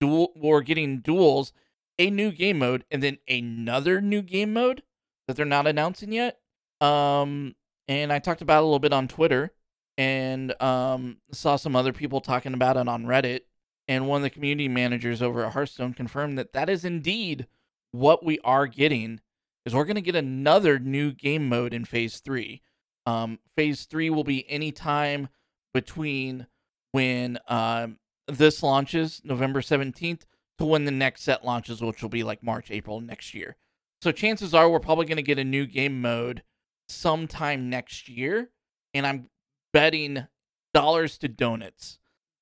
[0.00, 1.52] duel we're getting duels,
[1.98, 4.82] a new game mode, and then another new game mode?"
[5.26, 6.40] that they're not announcing yet.
[6.80, 7.54] Um,
[7.88, 9.52] and I talked about it a little bit on Twitter,
[9.96, 13.40] and um, saw some other people talking about it on Reddit.
[13.86, 17.46] And one of the community managers over at Hearthstone confirmed that that is indeed
[17.92, 19.20] what we are getting.
[19.66, 22.62] Is we're going to get another new game mode in Phase Three.
[23.06, 25.28] Um, phase Three will be any time
[25.72, 26.46] between
[26.92, 30.26] when um, this launches November seventeenth
[30.58, 33.56] to when the next set launches, which will be like March, April next year.
[34.02, 36.42] So chances are we're probably going to get a new game mode
[36.88, 38.50] sometime next year,
[38.92, 39.28] and I'm
[39.72, 40.26] betting
[40.72, 41.98] dollars to donuts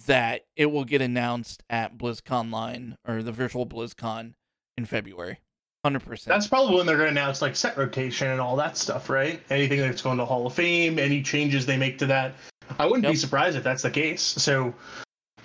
[0.07, 4.35] that it will get announced at BlizzConline or the virtual BlizzCon
[4.77, 5.41] in February.
[5.85, 6.33] Hundred percent.
[6.33, 9.43] That's probably when they're going to announce like set rotation and all that stuff, right?
[9.51, 12.35] Anything that's going to Hall of Fame, any changes they make to that.
[12.79, 14.23] I wouldn't be surprised if that's the case.
[14.23, 14.73] So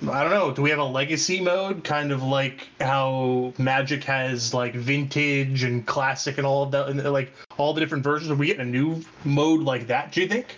[0.03, 0.51] I don't know.
[0.51, 5.85] Do we have a legacy mode, kind of like how Magic has like vintage and
[5.87, 8.29] classic and all of that, and like all the different versions?
[8.29, 10.11] Are we getting a new mode like that?
[10.11, 10.57] Do you think?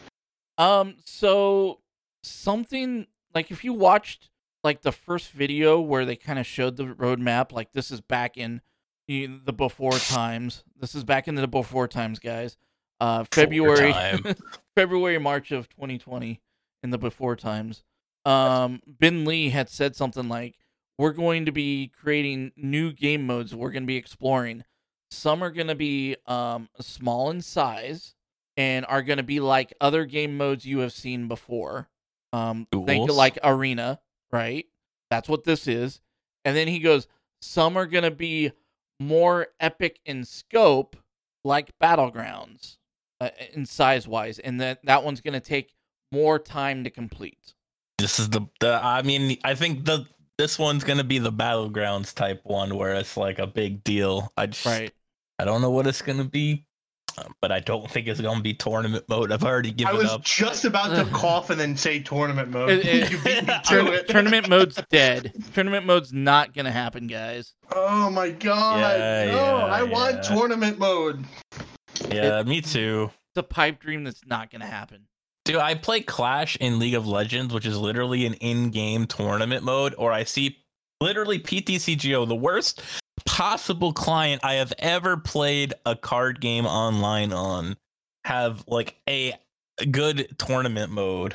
[0.58, 1.80] Um, so
[2.24, 4.30] something like if you watched
[4.62, 8.36] like the first video where they kind of showed the roadmap, like this is back
[8.36, 8.60] in
[9.08, 10.66] the the before times.
[10.78, 12.58] This is back in the before times, guys.
[13.00, 13.94] Uh, February.
[14.76, 16.42] February, March of 2020,
[16.84, 17.84] in the before times.
[18.26, 20.56] Um, Ben Lee had said something like,
[20.98, 23.56] "We're going to be creating new game modes.
[23.56, 24.64] We're going to be exploring.
[25.12, 28.16] Some are going to be um small in size."
[28.60, 31.88] and are going to be like other game modes you have seen before.
[32.34, 34.02] Um, think like Arena,
[34.34, 34.66] right?
[35.10, 36.02] That's what this is.
[36.44, 37.08] And then he goes,
[37.42, 38.52] some are going to be
[39.00, 40.98] more epic in scope,
[41.46, 42.76] like Battlegrounds,
[43.22, 45.74] uh, in size wise, and that that one's going to take
[46.12, 47.54] more time to complete.
[48.00, 48.80] This is the the.
[48.84, 50.06] I mean, I think the
[50.38, 54.32] this one's gonna be the battlegrounds type one where it's like a big deal.
[54.38, 54.92] I just Right.
[55.38, 56.66] I don't know what it's gonna be,
[57.18, 59.32] um, but I don't think it's gonna be tournament mode.
[59.34, 60.00] I've already given up.
[60.00, 60.24] I was up.
[60.24, 62.70] just about to cough and then say tournament mode.
[62.70, 64.08] It- it- you beat me to it.
[64.08, 65.34] tournament mode's dead.
[65.54, 67.54] Tournament mode's not going to happen, guys.
[67.76, 68.80] Oh my god!
[68.80, 70.22] Yeah, no, yeah, I want yeah.
[70.36, 71.26] tournament mode.
[72.10, 73.12] Yeah, me too.
[73.32, 75.02] It's a pipe dream that's not going to happen.
[75.50, 79.96] Dude, I play Clash in League of Legends, which is literally an in-game tournament mode,
[79.98, 80.60] or I see
[81.02, 82.84] literally PTCGO, the worst
[83.26, 87.78] possible client I have ever played a card game online on,
[88.26, 89.34] have like a
[89.90, 91.34] good tournament mode.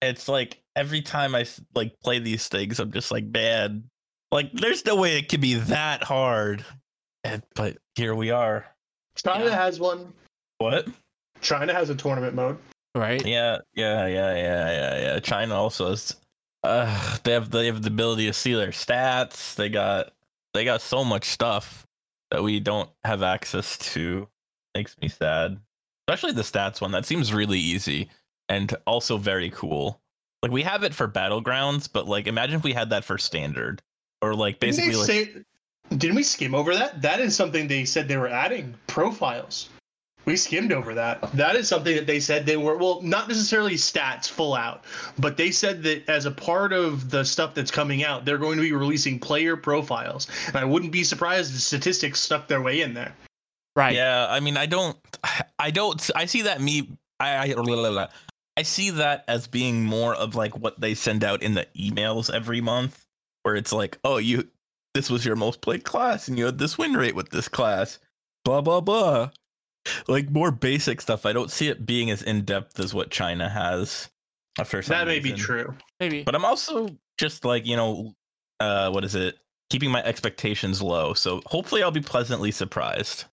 [0.00, 3.84] It's like every time I like play these things, I'm just like, man,
[4.32, 6.64] like there's no way it could be that hard.
[7.22, 8.66] And, but here we are.
[9.14, 9.54] China Yeah.
[9.54, 10.12] has one.
[10.58, 10.88] What?
[11.40, 12.58] China has a tournament mode.
[12.94, 13.24] Right?
[13.24, 15.20] Yeah, yeah, yeah, yeah, yeah, yeah.
[15.20, 16.14] China also has.
[16.62, 19.54] Uh, they have they have the ability to see their stats.
[19.54, 20.12] They got
[20.54, 21.86] they got so much stuff
[22.30, 24.28] that we don't have access to.
[24.74, 25.58] Makes me sad.
[26.06, 26.92] Especially the stats one.
[26.92, 28.10] That seems really easy
[28.48, 30.00] and also very cool.
[30.42, 33.82] Like we have it for battlegrounds, but like imagine if we had that for standard
[34.20, 35.44] or like Didn't basically they like say?
[35.96, 37.02] Didn't we skim over that?
[37.02, 39.68] That is something they said they were adding profiles.
[40.24, 41.32] We skimmed over that.
[41.32, 44.84] That is something that they said they were well, not necessarily stats full out,
[45.18, 48.56] but they said that as a part of the stuff that's coming out, they're going
[48.56, 50.28] to be releasing player profiles.
[50.48, 53.12] And I wouldn't be surprised if statistics stuck their way in there.
[53.74, 53.96] Right.
[53.96, 54.96] Yeah, I mean, I don't,
[55.58, 58.08] I don't, I see that me, I, I,
[58.56, 62.32] I see that as being more of like what they send out in the emails
[62.32, 63.06] every month,
[63.42, 64.46] where it's like, oh, you,
[64.94, 67.98] this was your most played class, and you had this win rate with this class,
[68.44, 69.30] blah blah blah,
[70.08, 71.26] like more basic stuff.
[71.26, 74.08] I don't see it being as in depth as what China has.
[74.66, 75.74] For some That may be true.
[75.98, 76.22] Maybe.
[76.24, 78.14] but I'm also just like you know,
[78.60, 79.38] uh, what is it?
[79.70, 83.24] Keeping my expectations low, so hopefully I'll be pleasantly surprised.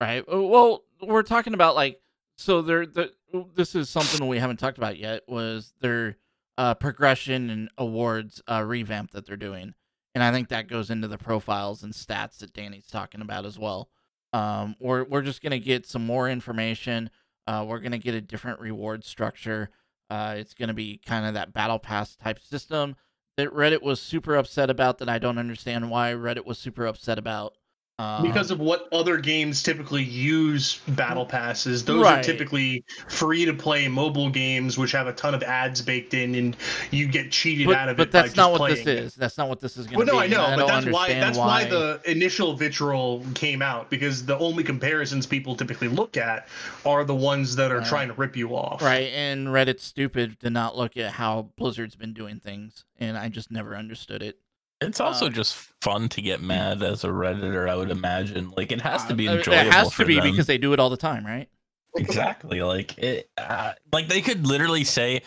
[0.00, 0.24] Right.
[0.32, 2.00] Uh, Well, we're talking about like
[2.36, 3.12] so there the
[3.56, 6.16] this is something we haven't talked about yet was their
[6.56, 9.74] uh progression and awards uh revamp that they're doing.
[10.14, 13.58] And I think that goes into the profiles and stats that Danny's talking about as
[13.58, 13.88] well.
[14.32, 17.10] Um we're we're just going to get some more information.
[17.46, 19.70] Uh we're going to get a different reward structure.
[20.10, 22.96] Uh it's going to be kind of that battle pass type system
[23.36, 27.18] that Reddit was super upset about that I don't understand why Reddit was super upset
[27.18, 27.57] about.
[28.00, 32.20] Um, because of what other games typically use battle passes those Right.
[32.20, 36.36] are typically free to play mobile games which have a ton of ads baked in
[36.36, 36.56] and
[36.92, 39.14] you get cheated but, out of but it But that's not just what this is.
[39.16, 40.24] That's not what this is going well to no be.
[40.24, 41.64] i know and but that's why that's why.
[41.64, 46.46] the initial vitriol came out because the only comparisons people typically look at
[46.86, 47.86] are the ones that are Right.
[47.88, 51.96] trying to rip you off right and Reddit's stupid to not look at how Blizzard's
[51.96, 54.38] been doing things, and I just never understood it.
[54.80, 57.68] It's also Uh, just fun to get mad as a redditor.
[57.68, 58.52] I would imagine.
[58.56, 59.66] Like it has to be Uh, enjoyable.
[59.68, 60.30] It has for to be them.
[60.30, 61.48] because they do it all the time, right?
[61.96, 63.28] exactly like it.
[63.36, 65.22] Uh, like they could literally say,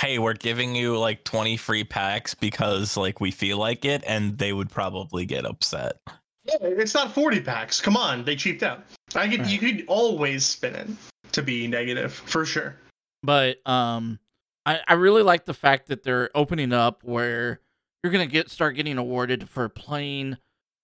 [0.00, 4.36] "Hey, we're giving you like twenty free packs because like we feel like it," and
[4.38, 5.98] they would probably get upset.
[6.44, 8.84] Yeah, it's not 40 packs come on they cheaped out
[9.16, 10.86] i could you could always spin it
[11.32, 12.76] to be negative for sure
[13.24, 14.20] But um,
[14.64, 17.58] I I really like the fact that they're opening up where
[18.06, 20.36] you're gonna get start getting awarded for playing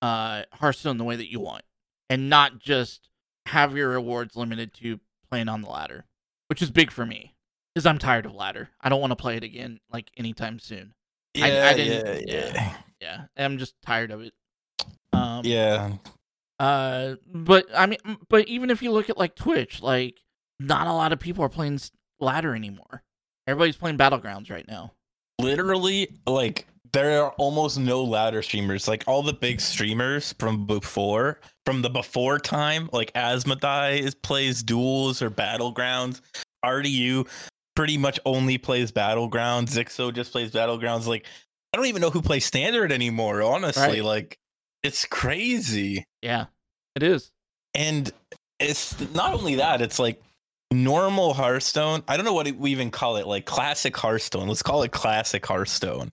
[0.03, 1.63] uh Hearthstone the way that you want,
[2.11, 3.09] and not just
[3.47, 4.99] have your awards limited to
[5.31, 6.05] playing on the ladder,
[6.49, 7.35] which is big for me
[7.75, 8.71] because I'm tired of ladder.
[8.81, 10.95] I don't want to play it again like anytime soon.
[11.41, 14.33] I- Yeah, I didn't- yeah, yeah, Yeah, I'm just tired of it.
[15.13, 15.93] Um, yeah.
[16.59, 17.99] Uh, but I mean,
[18.29, 20.21] but even if you look at like Twitch, like
[20.61, 21.79] not a lot of people are playing
[22.21, 23.03] ladder anymore.
[23.47, 24.93] Everybody's playing battlegrounds right now.
[25.39, 28.87] literally like there are almost no louder streamers.
[28.87, 34.63] Like all the big streamers from before from the before time like asmodai is plays
[34.63, 36.21] duels or battlegrounds.
[36.65, 37.29] Rdu
[37.75, 39.71] pretty much only plays battlegrounds.
[39.71, 41.07] Zixo just plays battlegrounds.
[41.07, 41.27] Like
[41.73, 43.83] i don't even know who plays standard anymore honestly.
[43.83, 44.05] Right.
[44.05, 44.39] like
[44.83, 46.05] it's crazy.
[46.21, 46.47] Yeah,
[46.95, 47.31] it is.
[47.75, 48.13] and
[48.59, 50.23] it's not only that it's like
[50.71, 52.03] normal hearthstone.
[52.07, 54.49] I don't know what we even call it like classic hearthstone.
[54.49, 56.13] Let's call it classic hearthstone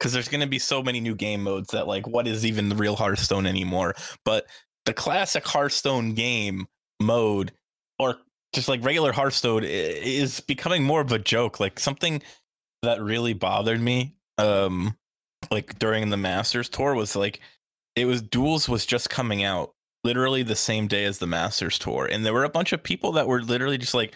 [0.00, 2.68] because there's going to be so many new game modes that like what is even
[2.68, 3.94] the real hearthstone anymore
[4.24, 4.46] but
[4.86, 6.66] the classic hearthstone game
[7.00, 7.52] mode
[7.98, 8.16] or
[8.52, 12.20] just like regular hearthstone is becoming more of a joke like something
[12.82, 14.96] that really bothered me um
[15.50, 17.40] like during the masters tour was like
[17.94, 19.74] it was duels was just coming out
[20.04, 22.08] literally the same day as the Masters tour.
[22.10, 24.14] And there were a bunch of people that were literally just like,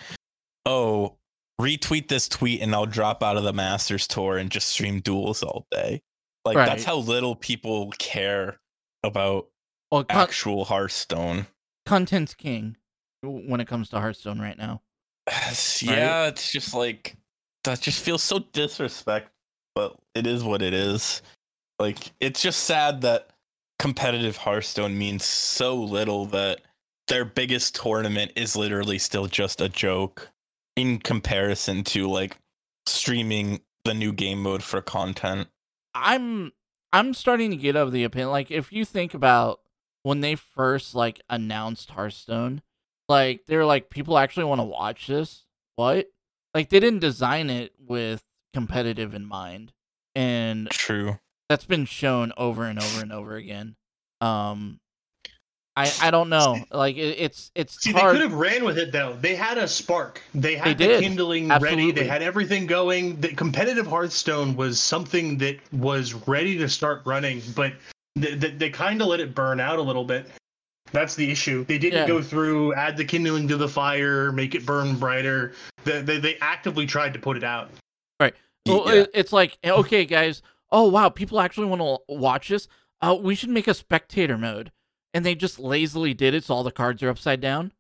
[0.67, 1.17] oh,
[1.61, 5.43] retweet this tweet and I'll drop out of the Masters tour and just stream duels
[5.43, 6.03] all day.
[6.45, 6.67] Like Right.
[6.67, 8.61] that's how little people care
[9.03, 9.49] about
[9.91, 11.47] Well, con- actual Hearthstone.
[11.87, 12.77] content's king
[13.23, 14.83] when it comes to Hearthstone right now.
[15.81, 17.17] yeah, it's just like
[17.65, 19.31] that just feels so disrespect,
[19.75, 21.23] but it is what it is.
[21.79, 23.31] Like it's just sad that
[23.79, 26.61] competitive Hearthstone means so little that
[27.09, 30.31] their biggest tournament is literally still just a joke
[30.77, 32.39] in comparison to like
[32.87, 35.49] streaming the new game mode for content.
[35.95, 36.53] I'm
[36.93, 39.61] I'm starting to get of the opinion like if you think about
[40.03, 42.63] when they first like announced Hearthstone,
[43.09, 45.45] like they're like people actually want to watch this.
[45.77, 46.07] What?
[46.55, 48.23] Like they didn't design it with
[48.53, 49.73] competitive in mind.
[50.15, 51.19] And True.
[51.49, 53.77] that's been shown over and over and over again.
[54.21, 54.81] Um
[55.77, 56.65] I I don't know.
[56.71, 59.17] Like it, it's it's See, they could have ran with it though.
[59.21, 60.21] They had a spark.
[60.35, 61.03] They had They the did.
[61.03, 61.87] kindling Absolutely.
[61.87, 62.01] ready.
[62.01, 63.21] They had everything going.
[63.21, 67.73] The competitive Hearthstone was something that was ready to start running, but
[68.15, 70.27] they, they, they kind of let it burn out a little bit.
[70.93, 71.65] That's the issue.
[71.65, 72.07] They didn't Yeah.
[72.07, 75.55] go through, add the kindling to the fire, make it burn brighter.
[75.83, 77.71] They, they, they actively tried to put it out.
[78.21, 78.35] Right.
[78.67, 79.07] Well, Yeah.
[79.13, 80.41] it's like, okay, guys.
[80.71, 82.69] Oh wow, people actually want to watch this.
[83.01, 84.71] Uh, we should make a spectator mode,
[85.15, 87.73] and they just lazily did it, so all the cards are upside down,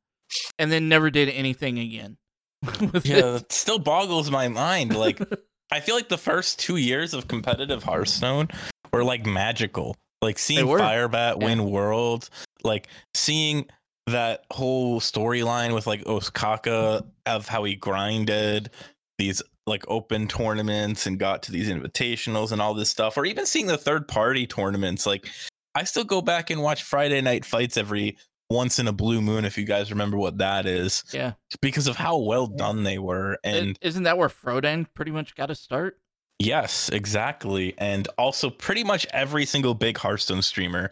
[0.59, 2.17] and then never did anything again.
[3.05, 3.23] Yeah, it.
[3.33, 4.97] that still boggles my mind.
[4.97, 5.21] Like
[5.71, 8.49] I feel like the first two years of competitive Hearthstone
[8.93, 9.97] were like magical.
[10.23, 10.65] Like seeing.
[10.67, 11.47] Firebat Yeah.
[11.47, 12.31] win World,
[12.63, 13.67] like seeing
[14.07, 18.71] that whole storyline with like Ostkaka of how he grinded
[19.19, 23.45] these like open tournaments and got to these invitationals and all this stuff, or even
[23.47, 25.07] seeing the third party tournaments.
[25.07, 25.29] Like
[25.75, 28.17] I still go back and watch Friday night fights every
[28.51, 31.33] once in a blue moon, if you guys remember what that is, yeah.
[31.61, 33.39] because of how well done they were.
[33.43, 35.99] And is isn't that where Frodan pretty much got to start?
[36.39, 37.75] Yes, exactly.
[37.79, 40.91] And also pretty much every single big Hearthstone streamer,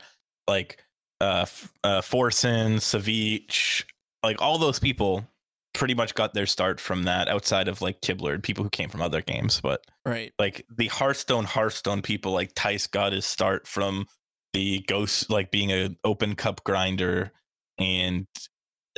[0.49, 0.83] like
[1.21, 1.47] uh,
[1.85, 3.85] uh Forsen, Savich,
[4.23, 5.27] like all those people
[5.75, 9.03] pretty much got their start from that outside of like Kibler people who came from
[9.03, 9.61] other games.
[9.61, 10.33] But Right.
[10.39, 14.07] like the Hearthstone Hearthstone people like Thijs got his start from
[14.53, 17.33] the ghost like being an open cup grinder
[17.79, 18.27] and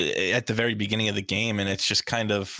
[0.00, 2.58] uh, at the very beginning of the game and it's just kind of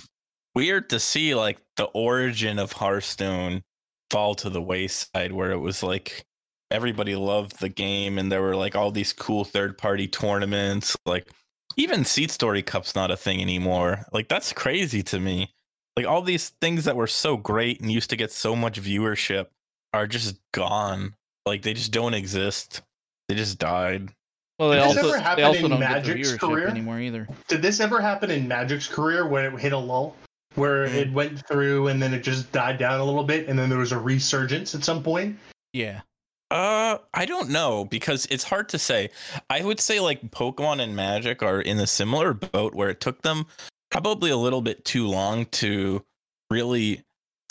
[0.54, 3.62] weird to see like the origin of Hearthstone
[4.10, 6.24] fall to the wayside where it was like
[6.70, 11.28] everybody loved the game and there were like all these cool third party tournaments like
[11.76, 14.06] even SeatStory Cup's not a thing anymore.
[14.12, 15.52] Like that's crazy to me.
[15.96, 19.46] Like all these things that were so great and used to get so much viewership
[19.92, 21.14] are just gone.
[21.46, 22.82] Like they just don't exist.
[23.28, 24.10] They just died.
[24.58, 26.38] Well, they Did this also ever they happen also in don't get the Magic's viewership
[26.38, 26.68] career?
[26.68, 27.28] anymore either.
[27.48, 30.16] Did this ever happen in Magic's career when it hit a lull?
[30.54, 30.94] Where Mm.
[30.94, 33.78] it went through and then it just died down a little bit and then there
[33.80, 35.36] was a resurgence at some point?
[35.72, 36.02] Yeah.
[36.50, 39.10] Uh, I don't know because it's hard to say.
[39.50, 43.22] I would say like Pokemon and Magic are in a similar boat where it took
[43.22, 43.46] them
[43.90, 46.04] probably a little bit too long to
[46.50, 47.02] really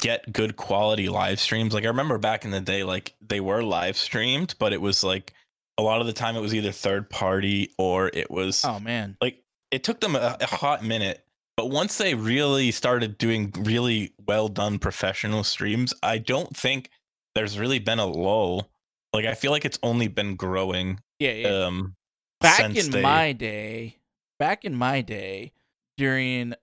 [0.03, 1.73] get good quality live streams.
[1.73, 5.01] Like I remember back in the day, like they were live streamed, but it was
[5.03, 5.33] like
[5.77, 9.15] a lot of the time it was either third party or it was Oh man.
[9.21, 9.41] like
[9.71, 11.25] it took them a, a hot minute
[11.57, 16.89] but once they really started doing really well done professional streams i don't think
[17.33, 18.69] there's really been a lull
[19.13, 21.31] like i feel like it's only been growing Yeah.
[21.31, 21.65] yeah.
[21.65, 21.95] um
[22.39, 23.97] back in they- my day,
[24.37, 25.53] back in my day,
[25.97, 26.53] during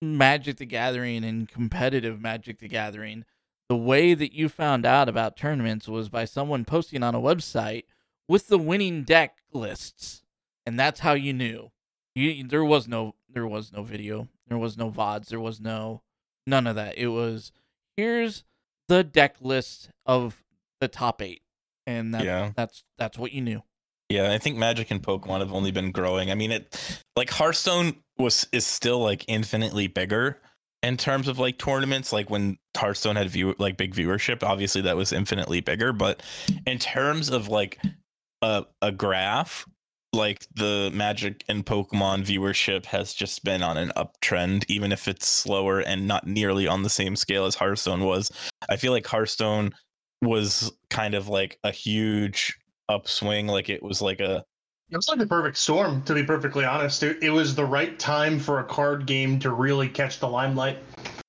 [0.00, 3.24] Magic the Gathering and competitive Magic the Gathering,
[3.68, 7.84] the way that you found out about tournaments was by someone posting on a website
[8.28, 10.22] with the winning deck lists,
[10.66, 11.70] and that's how you knew.
[12.14, 16.02] You there was no there was no video, there was no vods, there was no
[16.46, 16.98] none of that.
[16.98, 17.52] It was
[17.96, 18.44] here's
[18.88, 20.42] the deck list of
[20.80, 21.42] the top eight,
[21.86, 22.52] and that, Yeah.
[22.56, 23.62] that's that's what you knew.
[24.08, 26.32] Yeah, I think Magic and Pokemon have only been growing.
[26.32, 30.40] I mean, it like Hearthstone was is still like infinitely bigger
[30.82, 32.12] in terms of like tournaments.
[32.12, 35.92] Like when Hearthstone had view like big viewership, obviously that was infinitely bigger.
[35.92, 36.22] But
[36.66, 37.78] in terms of like
[38.42, 39.66] a a graph,
[40.12, 45.26] like the Magic and Pokemon viewership has just been on an uptrend, even if it's
[45.26, 48.30] slower and not nearly on the same scale as Hearthstone was.
[48.68, 49.72] I feel like Hearthstone
[50.22, 52.58] was kind of like a huge
[52.90, 54.44] upswing like it was like a
[54.90, 57.02] It was like the perfect storm, to be perfectly honest.
[57.02, 60.78] It, it was the right time for a card game to really catch the limelight.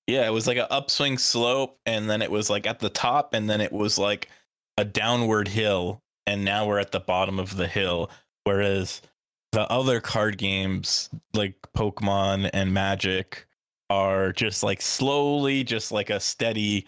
[0.08, 3.34] yeah it was like an upswing slope and then it was like at the top
[3.34, 4.30] and then it was like
[4.78, 8.10] a downward hill and now we're at the bottom of the hill
[8.46, 9.02] whereas
[9.52, 13.46] the other card games like pokemon and magic
[13.90, 16.86] are just like slowly just like a steady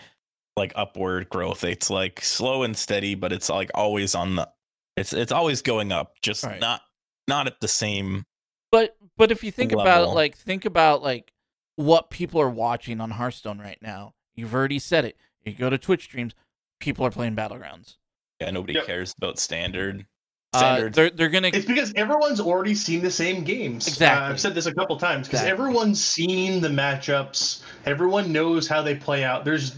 [0.58, 4.50] like upward growth it's like slow and steady but it's like always on the
[4.98, 6.60] it's it's always going up just Right.
[6.60, 6.82] not
[7.28, 8.26] not at the same
[8.72, 11.32] But but if you think about it, like think about like
[11.76, 14.14] what people are watching on Hearthstone right now.
[14.36, 15.18] You've already said it.
[15.44, 16.34] You go to Twitch streams,
[16.80, 17.98] people are playing battlegrounds.
[18.42, 18.86] yeah nobody Yep.
[18.86, 20.06] cares about standard
[20.54, 23.88] Uh, standard they're they're gonna It's because everyone's already seen the same games.
[23.88, 24.26] Exactly.
[24.28, 25.52] Uh, I've said this a couple times because Exactly.
[25.52, 27.64] everyone's seen the matchups.
[27.86, 29.46] Everyone knows how they play out.
[29.46, 29.76] There's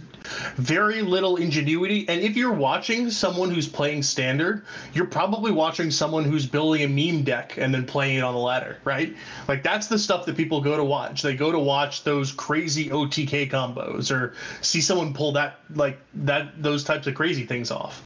[0.57, 2.07] very little ingenuity.
[2.09, 6.87] And if you're watching someone who's playing standard, you're probably watching someone who's building a
[6.87, 9.15] meme deck and then playing it on the ladder, right?
[9.47, 11.21] Like that's the stuff that people go to watch.
[11.21, 16.61] They go to watch those crazy OTK combos or see someone pull that like that
[16.61, 18.03] those types of crazy things off.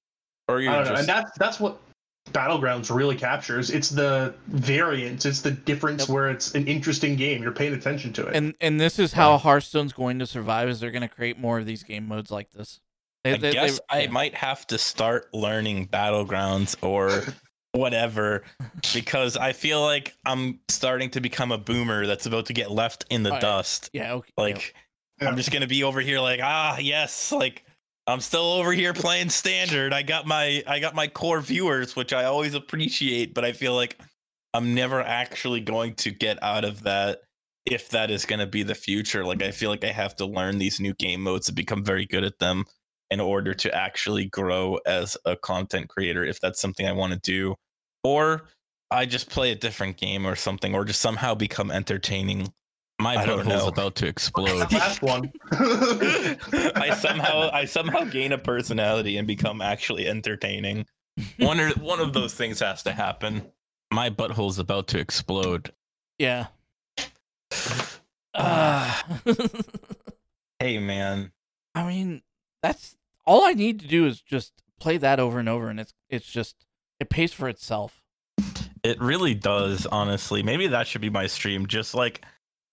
[0.48, 1.80] or you're I don't know, just and that's that's what
[2.32, 3.70] battlegrounds really captures.
[3.70, 6.10] It's the variance, it's the difference Yep.
[6.10, 7.42] where it's an interesting game.
[7.44, 8.36] You're paying attention to it.
[8.36, 10.70] and and this is how Hearthstone's going to survive.
[10.70, 12.80] Is they're gonna create more of these game modes like this.
[13.24, 14.10] They- I they- they- guess I yeah.
[14.12, 17.24] might have to start learning battlegrounds or
[17.74, 18.44] whatever
[18.94, 23.06] because I feel like I'm starting to become a boomer that's about to get left
[23.10, 23.42] in the Alright.
[23.42, 23.90] dust.
[23.94, 24.14] Yeah.
[24.14, 24.32] Okay.
[24.38, 24.74] Like
[25.22, 25.28] Yeah.
[25.30, 27.64] I'm just gonna be over here like ah yes like
[28.10, 29.94] I'm still over here playing standard.
[29.94, 33.76] I got my I got my core viewers which I always appreciate, but I feel
[33.76, 34.00] like
[34.56, 37.20] I'm never actually going to get out of that
[37.68, 39.24] if that is going to be the future.
[39.24, 42.08] Like I feel like I have to learn these new game modes and become very
[42.08, 42.66] good at them
[43.12, 47.20] in order to actually grow as a content creator if that's something I want to
[47.20, 47.54] do.
[48.04, 48.46] Or
[48.90, 52.52] I just play a different game or something or just somehow become entertaining.
[53.02, 54.60] My I don't about to explode.
[54.60, 55.32] That last one.
[56.76, 60.86] I somehow I somehow gain a personality and become actually entertaining.
[61.38, 63.46] One or one of those things has to happen.
[63.92, 65.72] My butthole is about to explode.
[66.18, 66.48] yeah.
[68.36, 69.34] Ah, Uh,
[70.60, 71.32] hey man.
[71.74, 72.22] I mean,
[72.62, 72.96] that's
[73.26, 76.28] all I need to do is just play that over and over, and it's it's
[76.30, 76.66] just
[77.00, 78.02] it pays for itself.
[78.84, 80.44] It really does, honestly.
[80.44, 81.66] Maybe that should be my stream.
[81.66, 82.24] Just like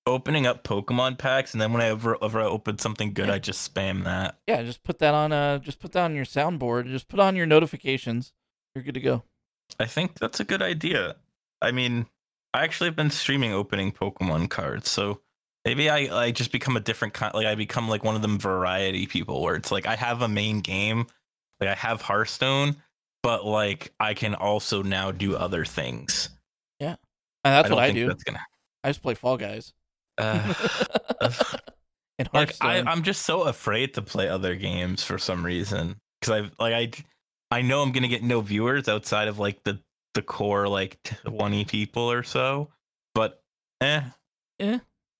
[0.06, 3.34] opening up Pokemon packs, and then whenever ever I open something good, Yeah.
[3.34, 4.38] I just spam that.
[4.46, 7.36] Yeah, just put that on uh just put that on your soundboard, just put on
[7.36, 8.32] your notifications.
[8.74, 9.22] You're good to go.
[9.80, 11.16] I think that's a good idea.
[11.60, 12.06] I mean,
[12.54, 15.20] I actually have been streaming opening Pokemon cards, so
[15.64, 17.34] maybe I, I just become a different kind.
[17.34, 20.28] Like I become like one of them variety people, where it's like I have a
[20.28, 21.06] main game,
[21.60, 22.76] like I have Hearthstone,
[23.22, 26.28] but like I can also now do other things.
[26.78, 26.96] Yeah,
[27.44, 28.06] and that's I what I do.
[28.06, 28.40] That's gonna.
[28.84, 29.72] I just play Fall Guys.
[30.18, 30.54] Uh,
[32.18, 36.48] and like I, I'm just so afraid to play other games for some reason because
[36.60, 37.04] I like
[37.50, 39.78] I I know I'm gonna get no viewers outside of like the
[40.14, 42.70] the core like 20 people or so,
[43.14, 43.42] but
[43.82, 44.02] eh,
[44.60, 44.78] Eh.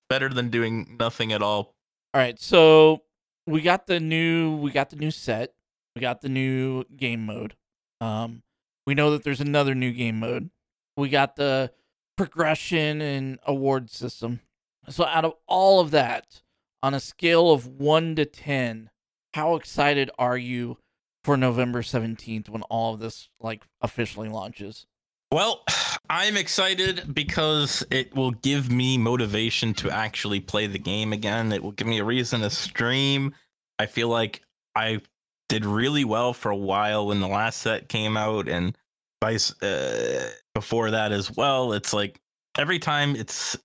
[0.09, 1.75] better than doing nothing at all.
[2.13, 3.03] All right, so
[3.45, 5.53] we got the new we got the new set.
[5.95, 7.55] We got the new game mode.
[8.01, 8.41] Um
[8.87, 10.49] we know that there's another new game mode.
[10.95, 11.71] We got the
[12.15, 14.39] progression and award system.
[14.89, 16.41] So out of all of that,
[16.81, 18.89] on a scale of 1 to 10,
[19.33, 20.77] how excited are you
[21.23, 24.85] for November 17th when all of this like officially launches?
[25.31, 25.63] Well,
[26.09, 31.51] I'm excited because it will give me motivation to actually play the game again.
[31.51, 33.33] It will give me a reason to stream.
[33.77, 34.41] I feel like
[34.73, 35.01] I
[35.49, 38.77] did really well for a while when the last set came out, and
[39.21, 41.73] vice uh, before that as well.
[41.73, 42.19] It's like
[42.57, 43.57] every time it's,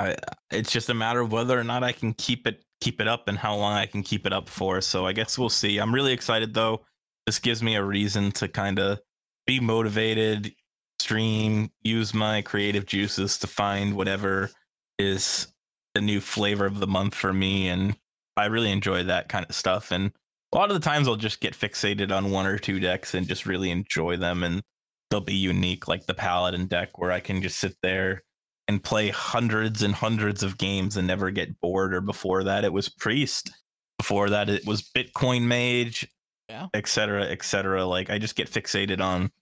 [0.00, 0.16] I,
[0.50, 3.28] it's just a matter of whether or not I can keep it keep it up
[3.28, 4.80] and how long I can keep it up for.
[4.80, 5.78] So I guess we'll see.
[5.78, 6.80] I'm really excited though.
[7.26, 8.98] This gives me a reason to kind of
[9.46, 10.54] be motivated,
[10.98, 14.50] stream, use my creative juices to find whatever
[14.98, 15.48] is
[15.94, 17.68] the new flavor of the month for me.
[17.68, 17.94] And
[18.36, 19.90] I really enjoy that kind of stuff.
[19.90, 20.10] And
[20.52, 23.28] a lot of the times I'll just get fixated on one or two decks and
[23.28, 24.42] just really enjoy them.
[24.42, 24.62] And
[25.10, 28.22] they'll be unique, like the Paladin deck, where I can just sit there
[28.70, 31.92] and play hundreds and hundreds of games and never get bored.
[31.92, 33.50] Or before that, it was Priest.
[33.98, 36.06] Before that, it was Bitcoin Mage,
[36.48, 36.68] Yeah.
[36.72, 37.84] et cetera, et cetera.
[37.84, 39.32] Like I just get fixated on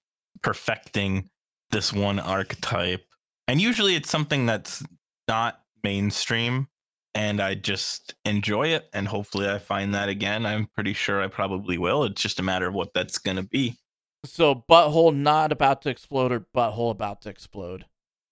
[0.42, 1.28] perfecting
[1.70, 3.04] this one archetype.
[3.46, 4.82] And usually it's something that's
[5.28, 6.66] not mainstream
[7.14, 8.88] and I just enjoy it.
[8.94, 10.46] And hopefully I find that again.
[10.46, 12.04] I'm pretty sure I probably will.
[12.04, 13.76] It's just a matter of what that's going to be.
[14.24, 17.84] So butthole not about to explode or butthole about to explode.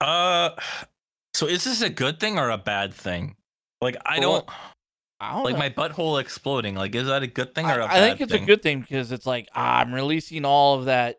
[0.07, 0.51] Uh,
[1.35, 3.37] so is this a good thing or a bad thing?
[3.81, 4.49] Like, I Well, don't
[5.21, 5.59] I don't like know.
[5.59, 6.75] my butthole exploding.
[6.77, 8.43] Like, is that a good thing or I, a I bad think it's thing?
[8.43, 11.17] a good thing because it's like ah, I'm releasing all of that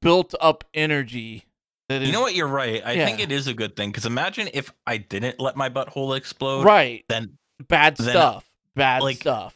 [0.00, 1.44] built up energy.
[1.88, 2.34] That is You know what?
[2.34, 2.82] You're right.
[2.84, 6.16] I think it is a good thing because imagine if I didn't let my butthole
[6.16, 6.64] explode.
[6.64, 7.04] right?
[7.08, 7.36] Then
[7.68, 8.48] Bad then, stuff.
[8.74, 9.54] Bad like, stuff.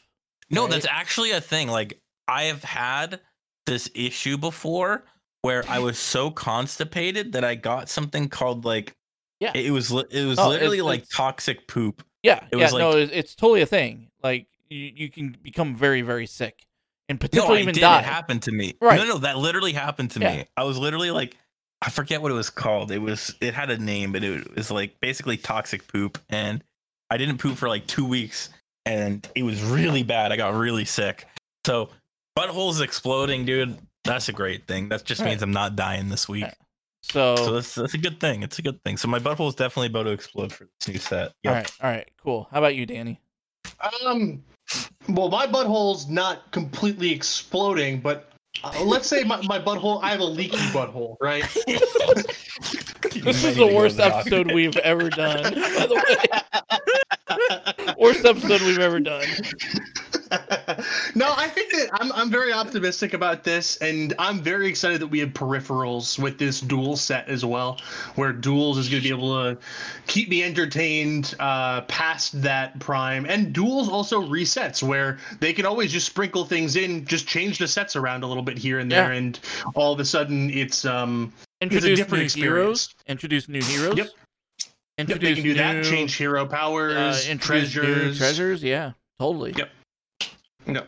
[0.50, 0.70] No, right?
[0.72, 1.68] that's actually a thing.
[1.68, 1.98] Like
[2.28, 3.20] I have had
[3.64, 5.04] this issue before
[5.46, 8.94] where I was so constipated that I got something called like
[9.40, 9.52] Yeah.
[9.54, 12.04] it was li- it was Oh, literally like toxic poop.
[12.22, 12.64] Yeah, it yeah.
[12.64, 14.08] was no, like- it, it's totally a thing.
[14.22, 16.66] Like you, you can become very, very sick
[17.08, 17.80] and No, potentially I even did.
[17.82, 18.00] die.
[18.00, 18.74] It happened to me.
[18.80, 18.98] Right.
[18.98, 20.36] No, no, that literally happened to Yeah.
[20.38, 20.44] me.
[20.56, 21.36] I was literally like,
[21.80, 22.90] I forget what it was called.
[22.90, 26.64] It was it had a name, but it was like basically toxic poop, and
[27.10, 28.48] I didn't poop for like two weeks,
[28.86, 30.32] and it was really bad.
[30.32, 31.26] I got really sick.
[31.66, 31.90] So
[32.36, 33.78] buttholes exploding, dude.
[34.06, 34.88] That's a great thing.
[34.88, 35.30] That just Right.
[35.30, 36.46] means I'm not dying this week.
[37.02, 38.42] So, So that's that's a good thing.
[38.42, 38.96] It's a good thing.
[38.96, 41.26] So my butthole is definitely about to explode for this new set.
[41.28, 41.54] all Yep.
[41.54, 42.48] right, all right, cool.
[42.50, 43.20] How about you, Danny?
[44.04, 44.42] Um,
[45.08, 48.30] well, my butthole's not completely exploding, but
[48.64, 51.44] uh, let's say my, my butthole, I have a leaky butthole, right?
[53.22, 55.42] This is the worst episode we've ever done.
[55.54, 55.94] By the
[57.88, 59.26] way, worst episode we've ever done.
[61.14, 65.06] no, I think that I'm I'm very optimistic about this, and I'm very excited that
[65.06, 67.78] we have peripherals with this dual set as well,
[68.16, 69.58] where duels is going to be able to
[70.06, 75.92] keep me entertained uh, past that prime, and duels also resets where they can always
[75.92, 79.12] just sprinkle things in, just change the sets around a little bit here and there,
[79.12, 79.18] Yeah.
[79.18, 79.40] and
[79.74, 82.54] all of a sudden it's um Introduce different new experience.
[82.54, 82.94] heroes.
[83.06, 83.96] Introduce new heroes.
[83.96, 84.08] Yep.
[84.98, 88.18] Yep, they can do new, that, change hero uh, powers, introduce new treasures.
[88.18, 88.62] treasures.
[88.62, 89.52] Yeah, totally.
[89.56, 89.68] Yep.
[90.66, 90.82] No.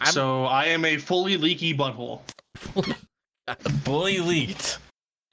[0.00, 2.20] I'm- So I am a fully leaky butthole.
[3.84, 4.78] fully leaked.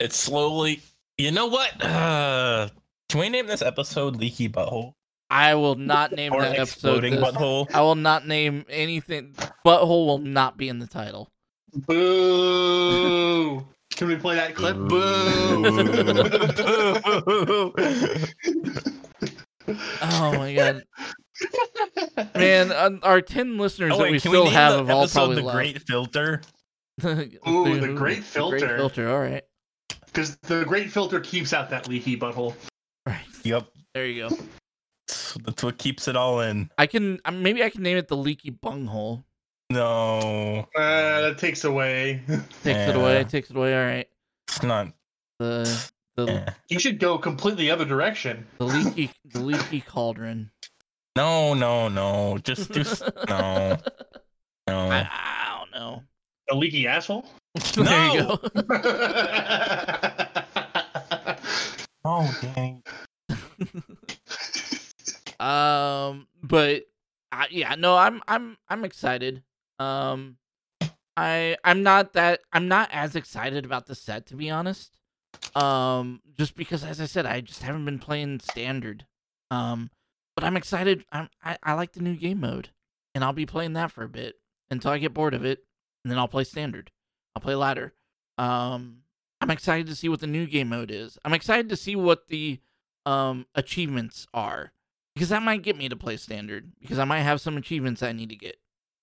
[0.00, 0.82] It's slowly.
[1.18, 1.82] You know what?
[1.82, 2.68] Uh,
[3.08, 4.92] can we name this episode "Leaky Butthole"
[5.30, 7.04] I will not name or that episode.
[7.04, 7.22] "Exploding this.
[7.24, 7.66] Butthole"?
[7.74, 9.34] I will not name anything.
[9.64, 11.28] Butthole will not be in the title.
[11.86, 13.66] Boo!
[13.96, 14.76] Can we play that clip?
[14.76, 15.02] Boo!
[20.00, 20.84] Oh my god,
[22.34, 22.72] man!
[22.72, 25.36] uh, Our ten listeners Oh, that we can still we have the have all probably
[25.36, 25.56] "The left.
[25.56, 26.40] Great Filter"?
[27.04, 28.58] Ooh, the great filter.
[28.58, 28.76] Great filter.
[28.76, 29.10] filter.
[29.10, 29.44] All right,
[30.06, 32.54] Because the great filter keeps out that leaky butthole.
[33.06, 33.20] right.
[33.44, 34.36] Yep, There you go.
[35.06, 36.70] that's that's what keeps it all in.
[36.78, 39.24] I can uh, maybe I can name it the leaky bunghole.
[39.68, 42.22] No, Uh, that takes away.
[42.28, 43.24] Takes it away.
[43.24, 43.76] Takes it away.
[43.76, 44.08] All right.
[44.48, 44.92] it's not.
[45.40, 46.50] The the eh.
[46.68, 48.46] You should go completely other direction.
[48.58, 50.50] the leaky the leaky cauldron.
[51.16, 52.38] No, no, no.
[52.44, 52.82] Just do.
[52.82, 53.78] s- no, I,
[54.68, 54.90] no.
[54.90, 56.02] I don't know.
[56.50, 57.24] A leaky asshole?
[57.74, 58.36] there you No!
[58.36, 58.50] go.
[62.08, 62.84] Oh, dang.
[65.40, 66.84] Um, but
[67.32, 69.42] I, yeah, no, I'm I'm I'm excited.
[69.80, 70.36] Um,
[71.16, 74.96] I I'm not that I'm not as excited about the set to be honest.
[75.56, 79.04] Um, just because as I said, I just haven't been playing standard.
[79.50, 79.90] Um,
[80.36, 81.04] but I'm excited.
[81.10, 82.68] I'm I, I like the new game mode,
[83.14, 84.36] and I'll be playing that for a bit
[84.70, 85.64] until I get bored of it,
[86.04, 86.92] and then I'll play standard.
[87.34, 87.92] I'll play ladder.
[88.38, 88.98] Um,
[89.40, 91.18] I'm excited to see what the new game mode is.
[91.24, 92.60] I'm excited to see what the
[93.04, 94.72] um achievements are
[95.14, 98.12] because that might get me to play standard because I might have some achievements I
[98.12, 98.56] need to get.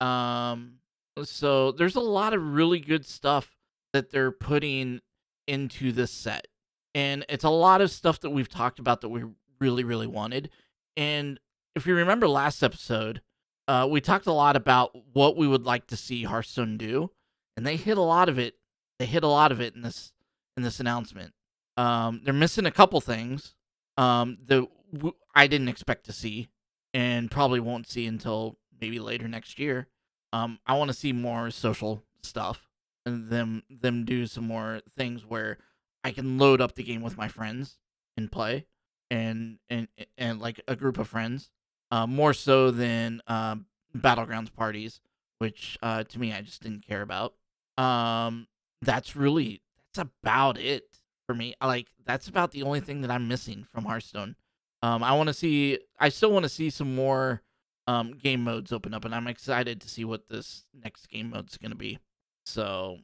[0.05, 0.80] Um
[1.23, 3.55] so there's a lot of really good stuff
[3.93, 4.99] that they're putting
[5.47, 6.47] into this set.
[6.95, 9.23] And it's a lot of stuff that we've talked about that we
[9.60, 10.49] really really wanted.
[10.98, 11.40] And
[11.76, 13.22] if you remember last episode,
[13.68, 17.11] uh we talked a lot about what we would like to see Hearthstone do,
[17.57, 18.56] and they hit a lot of it.
[18.99, 20.11] They hit a lot of it in this
[20.57, 21.34] in this announcement.
[21.78, 23.56] Um they're missing a couple things
[23.98, 26.49] um that w- I didn't expect to see.
[26.95, 29.88] and probably won't see until maybe later next year.
[30.32, 32.68] Um, I want to see more social stuff
[33.06, 35.57] and them them do some more things where
[36.03, 37.80] I can load up the game with my friends
[38.15, 38.65] and play,
[39.09, 41.49] and and and like a group of friends,
[41.91, 43.65] uh, more so than um,
[43.95, 45.01] battlegrounds parties,
[45.38, 47.34] which uh, to me I just didn't care about.
[47.77, 48.47] Um,
[48.81, 49.61] that's really
[49.93, 50.85] that's about it
[51.27, 51.55] for me.
[51.61, 54.35] Like that's about the only thing that I'm missing from Hearthstone.
[54.81, 55.80] Um, I want to see.
[55.99, 57.41] I still want to see some more
[57.88, 61.57] um game modes open up, and I'm excited to see what this next game mode's
[61.57, 61.99] gonna be.
[62.45, 62.97] So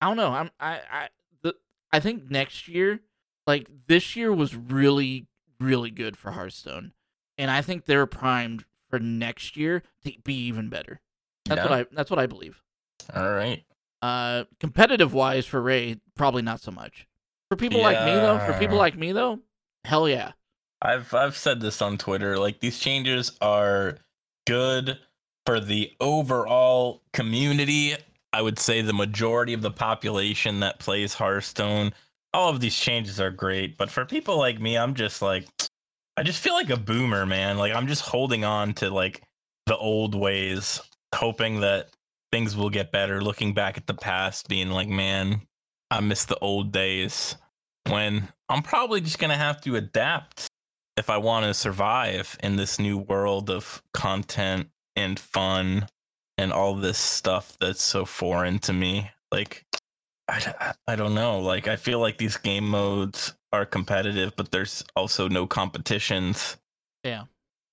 [0.00, 0.32] I don't know.
[0.32, 1.08] I'm I I
[1.42, 1.54] the
[1.92, 3.00] I think next year,
[3.46, 5.26] like this year was really
[5.60, 6.92] really good for Hearthstone,
[7.38, 11.00] and I think they're primed for next year to be even better.
[11.46, 11.64] That's Yeah.
[11.64, 12.62] what I that's what I believe.
[13.14, 13.64] All right.
[14.02, 17.06] Uh, competitive wise for Ray, probably not so much.
[17.48, 19.40] For people like me though, for people like me though,
[19.84, 20.32] hell yeah.
[20.82, 22.38] I've I've said this on Twitter.
[22.38, 23.98] Like these changes are
[24.46, 24.98] good
[25.46, 27.94] for the overall community.
[28.32, 31.92] I would say the majority of the population that plays Hearthstone.
[32.32, 35.46] All of these changes are great, but for people like me, I'm just like
[36.16, 37.58] I just feel like a boomer, man.
[37.58, 39.22] Like I'm just holding on to like
[39.66, 40.80] the old ways,
[41.14, 41.90] hoping that
[42.32, 45.42] things will get better, looking back at the past, being like, man,
[45.90, 47.36] I miss the old days
[47.88, 50.48] when I'm probably just gonna have to adapt
[50.96, 55.86] if I want to survive in this new world of content and fun
[56.38, 59.10] and all this stuff that's so foreign to me.
[59.30, 59.64] Like,
[60.28, 61.40] I, I don't know.
[61.40, 66.56] Like, I feel like these game modes are competitive, but there's also no competitions.
[67.04, 67.24] Yeah.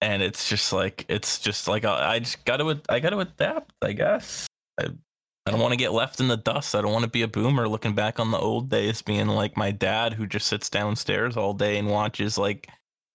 [0.01, 3.19] And it's just like it's just like I, I just got to I got to
[3.19, 3.73] adapt.
[3.81, 4.47] I guess.
[4.79, 4.87] I,
[5.45, 6.75] I don't want to get left in the dust.
[6.75, 9.57] I don't want to be a boomer looking back on the old days, being like
[9.57, 12.69] my dad who just sits downstairs all day and watches like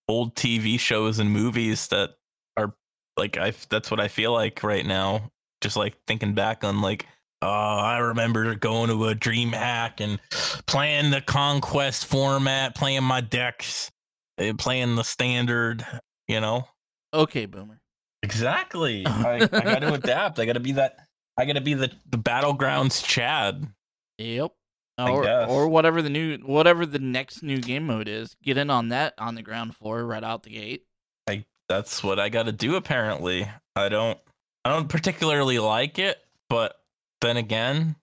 [0.09, 2.17] old TV shows and movies that
[2.57, 2.75] are
[3.17, 3.53] like I.
[3.71, 5.31] That's what I feel like right now.
[5.61, 7.07] Just like thinking back on like,
[7.43, 10.19] oh, I remember going to a DreamHack and
[10.67, 13.91] playing the Conquest format, playing my decks,
[14.37, 15.87] and playing the standard.
[16.27, 16.69] You know,
[17.15, 17.81] Okay, boomer.
[18.23, 19.07] Exactly.
[19.07, 20.39] I, I got to adapt.
[20.39, 20.99] I got to be that.
[21.39, 23.67] I got to be the the battlegrounds Chad.
[24.19, 24.53] Yep.
[24.99, 25.49] I Or guess.
[25.49, 28.35] or whatever the new whatever the next new game mode is.
[28.43, 30.85] Get in on that on the ground floor right out the gate.
[31.29, 32.75] I that's what I got to do.
[32.75, 34.19] Apparently, I don't.
[34.65, 36.19] I don't particularly like it,
[36.51, 36.75] but
[37.21, 37.97] then again,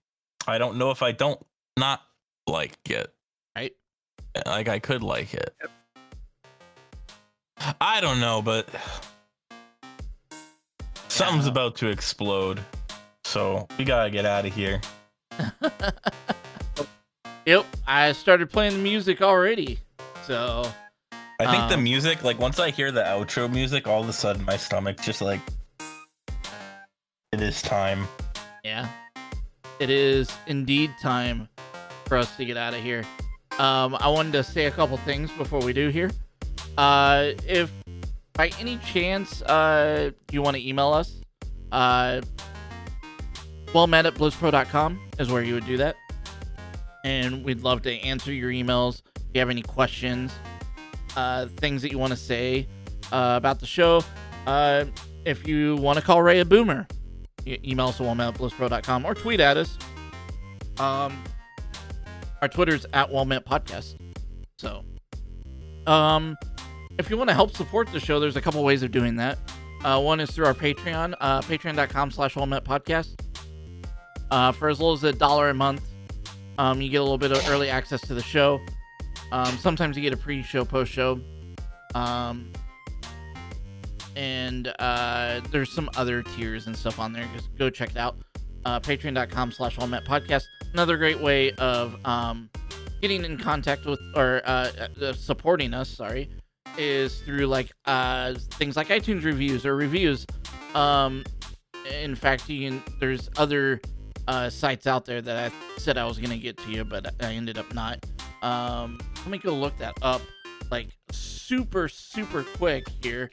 [0.47, 1.39] I don't know if I don't
[1.77, 2.01] not
[2.47, 3.13] like it.
[3.55, 3.73] Right.
[4.45, 5.55] Like I could like it.
[7.79, 8.67] I don't know, but
[11.07, 12.59] something's about to explode.
[13.23, 14.81] So we gotta get out of here.
[17.45, 17.63] Yep.
[17.85, 19.77] I started playing the music already.
[20.23, 20.67] So
[21.39, 24.13] I think the Um, music, like once I hear the outro music, all of a
[24.13, 25.39] sudden my stomach just like
[27.31, 28.07] it is time.
[28.63, 28.89] yeah.
[29.79, 31.49] It is indeed time
[32.05, 33.03] for us to get out of here.
[33.59, 36.11] Um, I wanted to say a couple things before we do here.
[36.77, 37.71] Uh, if
[38.33, 41.21] by any chance uh, you want to email us,
[41.71, 42.21] uh,
[43.73, 45.95] well met at blizzpro.com is where you would do that.
[47.03, 49.01] And we'd love to answer your emails.
[49.15, 50.33] If you have any questions,
[51.15, 52.67] uh, things that you want to say
[53.11, 54.03] uh, about the show,
[54.47, 54.85] uh,
[55.25, 56.87] if you want to call Ray a boomer,
[57.47, 59.77] email us at blizzpro.com or tweet at us.
[60.79, 61.23] Um,
[62.41, 63.95] our Twitter's at Wellmet Podcast.
[64.57, 64.83] So,
[65.91, 66.37] um,
[66.97, 69.37] if you want to help support the show, there's a couple ways of doing that.
[69.83, 73.19] Uh, one is through our Patreon, uh, patreon.com slash Wellmet Podcast.
[74.31, 75.81] Uh, for as low as a dollar a month,
[76.57, 78.59] um, you get a little bit of early access to the show.
[79.31, 81.19] Um, sometimes you get a pre-show, post-show.
[81.93, 82.51] Um,
[84.15, 87.27] and uh, there's some other tiers and stuff on there.
[87.33, 88.17] Just go check it out.
[88.65, 90.45] Uh, Patreon.com slash Wellmet Podcast.
[90.73, 92.49] Another great way of um,
[93.01, 94.71] getting in contact with or uh,
[95.01, 96.29] uh, supporting us, sorry,
[96.77, 100.25] is through like uh, things like iTunes reviews or reviews.
[100.73, 101.23] Um,
[102.01, 103.79] in fact, you can, there's other
[104.27, 107.33] uh, sites out there that I said I was gonna get to you, but I
[107.33, 108.03] ended up not.
[108.41, 110.21] Um, let me go look that up,
[110.71, 113.31] like super super quick here,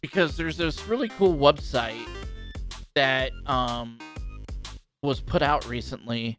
[0.00, 2.06] because there's this really cool website
[2.94, 3.98] that um
[5.02, 6.38] was put out recently.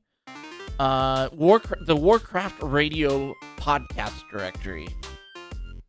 [0.79, 4.88] Uh, Warcraft, the Warcraft Radio podcast directory.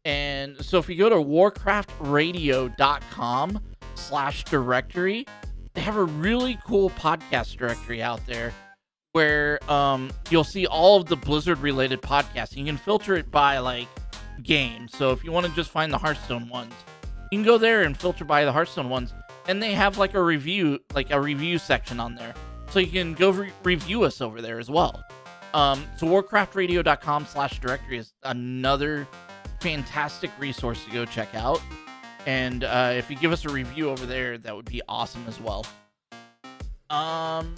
[0.05, 3.61] And so if you go to warcraftradio.com
[3.95, 5.27] slash directory,
[5.75, 8.53] they have a really cool podcast directory out there
[9.13, 12.57] where um, you'll see all of the Blizzard related podcasts.
[12.57, 13.89] You can filter it by like
[14.43, 14.89] game.
[14.89, 16.73] So if you want to just find the Hearthstone ones,
[17.31, 19.13] You can go there and filter by the Hearthstone ones,
[19.49, 22.35] and they have like a review, like a review section on there,
[22.71, 25.03] so you can go re- review us over there as well.
[25.55, 29.07] Um, so warcraftradio.com slash directory is another
[29.61, 31.61] fantastic resource to go check out.
[32.27, 35.41] And uh, if you give us a review over there, that would be awesome as
[35.41, 35.65] well.
[36.91, 37.55] Um,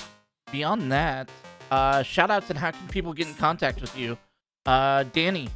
[0.52, 1.28] beyond that,
[1.70, 4.16] uh, shout outs and how can people get in contact with you?
[4.66, 5.48] Uh, Danny.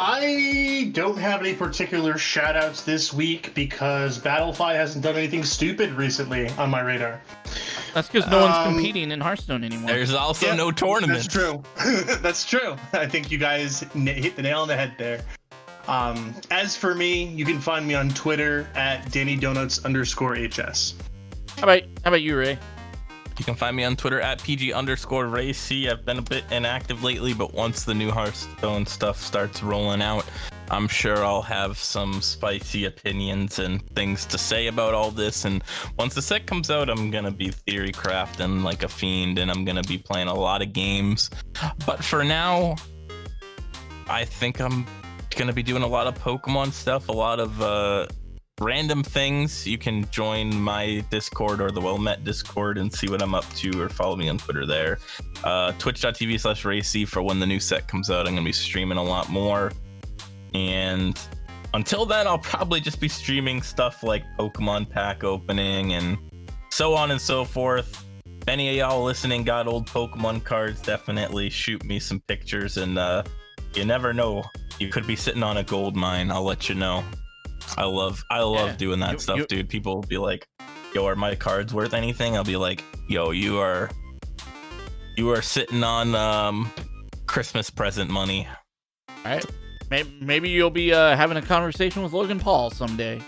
[0.00, 5.90] I don't have any particular shout outs this week because Battlefy hasn't done anything stupid
[5.94, 7.20] recently on my radar.
[7.94, 9.88] That's because no one's Um, competing in Hearthstone anymore.
[9.90, 11.20] There's also Yeah, no tournament.
[11.20, 11.64] That's true.
[12.22, 12.76] That's true.
[12.92, 15.24] I think you guys n- hit the nail on the head there.
[15.88, 20.94] Um, as for me, you can find me on Twitter at Danny Donuts underscore HS.
[21.56, 22.56] How about how about you, Ray?
[23.38, 25.88] You can find me on Twitter at PG underscore racy.
[25.88, 30.24] I've been a bit inactive lately, but once the new Hearthstone stuff starts rolling out,
[30.70, 35.44] I'm sure I'll have some spicy opinions and things to say about all this.
[35.44, 35.62] And
[35.98, 39.64] once the set comes out, I'm gonna be theory crafting like a fiend, and I'm
[39.64, 41.30] gonna be playing a lot of games.
[41.86, 42.74] But for now,
[44.08, 44.84] I think I'm
[45.36, 48.08] gonna be doing a lot of Pokemon stuff, a lot of uh,
[48.60, 49.66] random things.
[49.66, 53.48] You can join my Discord or the Well Met Discord and see what I'm up
[53.56, 54.98] to, or follow me on Twitter there.
[55.44, 58.26] Uh, Twitch.tv slash Racy for when the new set comes out.
[58.26, 59.72] I'm gonna be streaming a lot more.
[60.54, 61.18] And
[61.74, 66.18] until then, I'll probably just be streaming stuff like Pokemon pack opening and
[66.70, 68.04] so on and so forth.
[68.46, 70.80] Many of y'all listening got old Pokemon cards.
[70.80, 73.22] Definitely shoot me some pictures, and uh,
[73.74, 74.44] you never know.
[74.78, 76.30] You could be sitting on a gold mine.
[76.30, 77.04] I'll let you know.
[77.76, 78.76] I love I love Yeah.
[78.76, 79.68] doing that You- stuff, you- dude.
[79.68, 80.46] People will be like,
[80.94, 83.90] "Yo, are my cards worth anything?" I'll be like, "Yo, you are
[85.16, 86.70] you are sitting on um
[87.26, 88.46] Christmas present money."
[89.08, 89.44] All right.
[89.90, 93.20] Maybe, maybe you'll be uh, having a conversation with Logan Paul someday.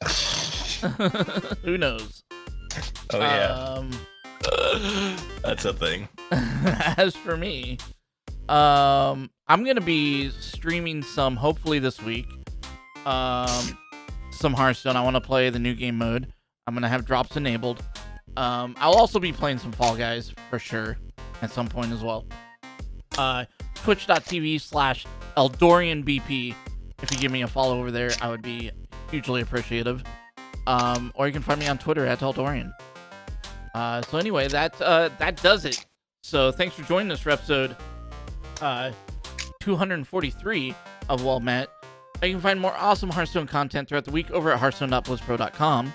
[1.62, 2.22] Who knows?
[3.12, 3.52] Oh yeah.
[3.52, 3.90] Um,
[5.42, 6.08] That's a thing.
[6.30, 7.78] as for me,
[8.48, 12.26] um, I'm gonna be streaming some hopefully this week.
[13.06, 13.78] Um,
[14.30, 14.96] some Hearthstone.
[14.96, 16.32] I want to play the new game mode.
[16.66, 17.82] I'm gonna have drops enabled.
[18.36, 20.96] Um, I'll also be playing some Fall Guys for sure
[21.42, 22.24] at some point as well.
[23.18, 25.06] Uh, Twitch.tv slash
[25.36, 26.54] EldorianBP.
[27.02, 28.70] If you give me a follow over there, I would be
[29.10, 30.02] hugely appreciative.
[30.66, 32.72] Um, or you can find me on Twitter at Eldorian.
[33.74, 35.84] Uh, so anyway, that uh, that does it.
[36.22, 37.76] So thanks for joining us for episode
[38.60, 38.92] uh,
[39.60, 40.74] 243
[41.08, 41.68] of Well Met.
[42.22, 45.92] You can find more awesome Hearthstone content throughout the week over at hearthstone.blizzpro.com.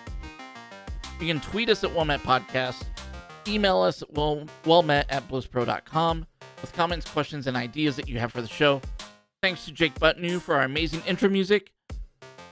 [1.22, 2.84] You can tweet us at WellMet Podcast,
[3.48, 6.28] email us at well, wellmet at blizzpro.com
[6.62, 8.82] with comments, questions, and ideas that you have for the show.
[9.42, 11.72] Thanks to Jake Butnew for our amazing intro music.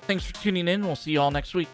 [0.03, 0.85] Thanks for tuning in.
[0.85, 1.67] We'll see you all next week.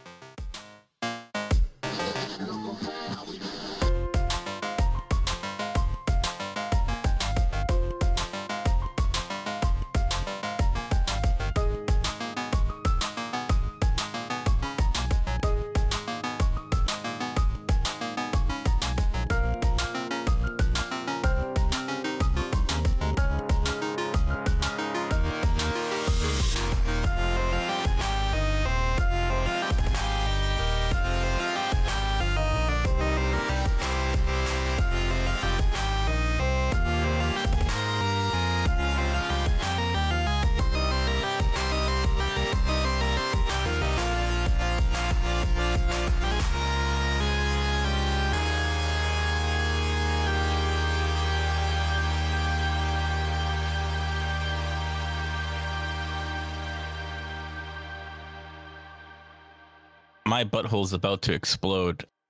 [60.71, 62.05] Butthole's about to explode.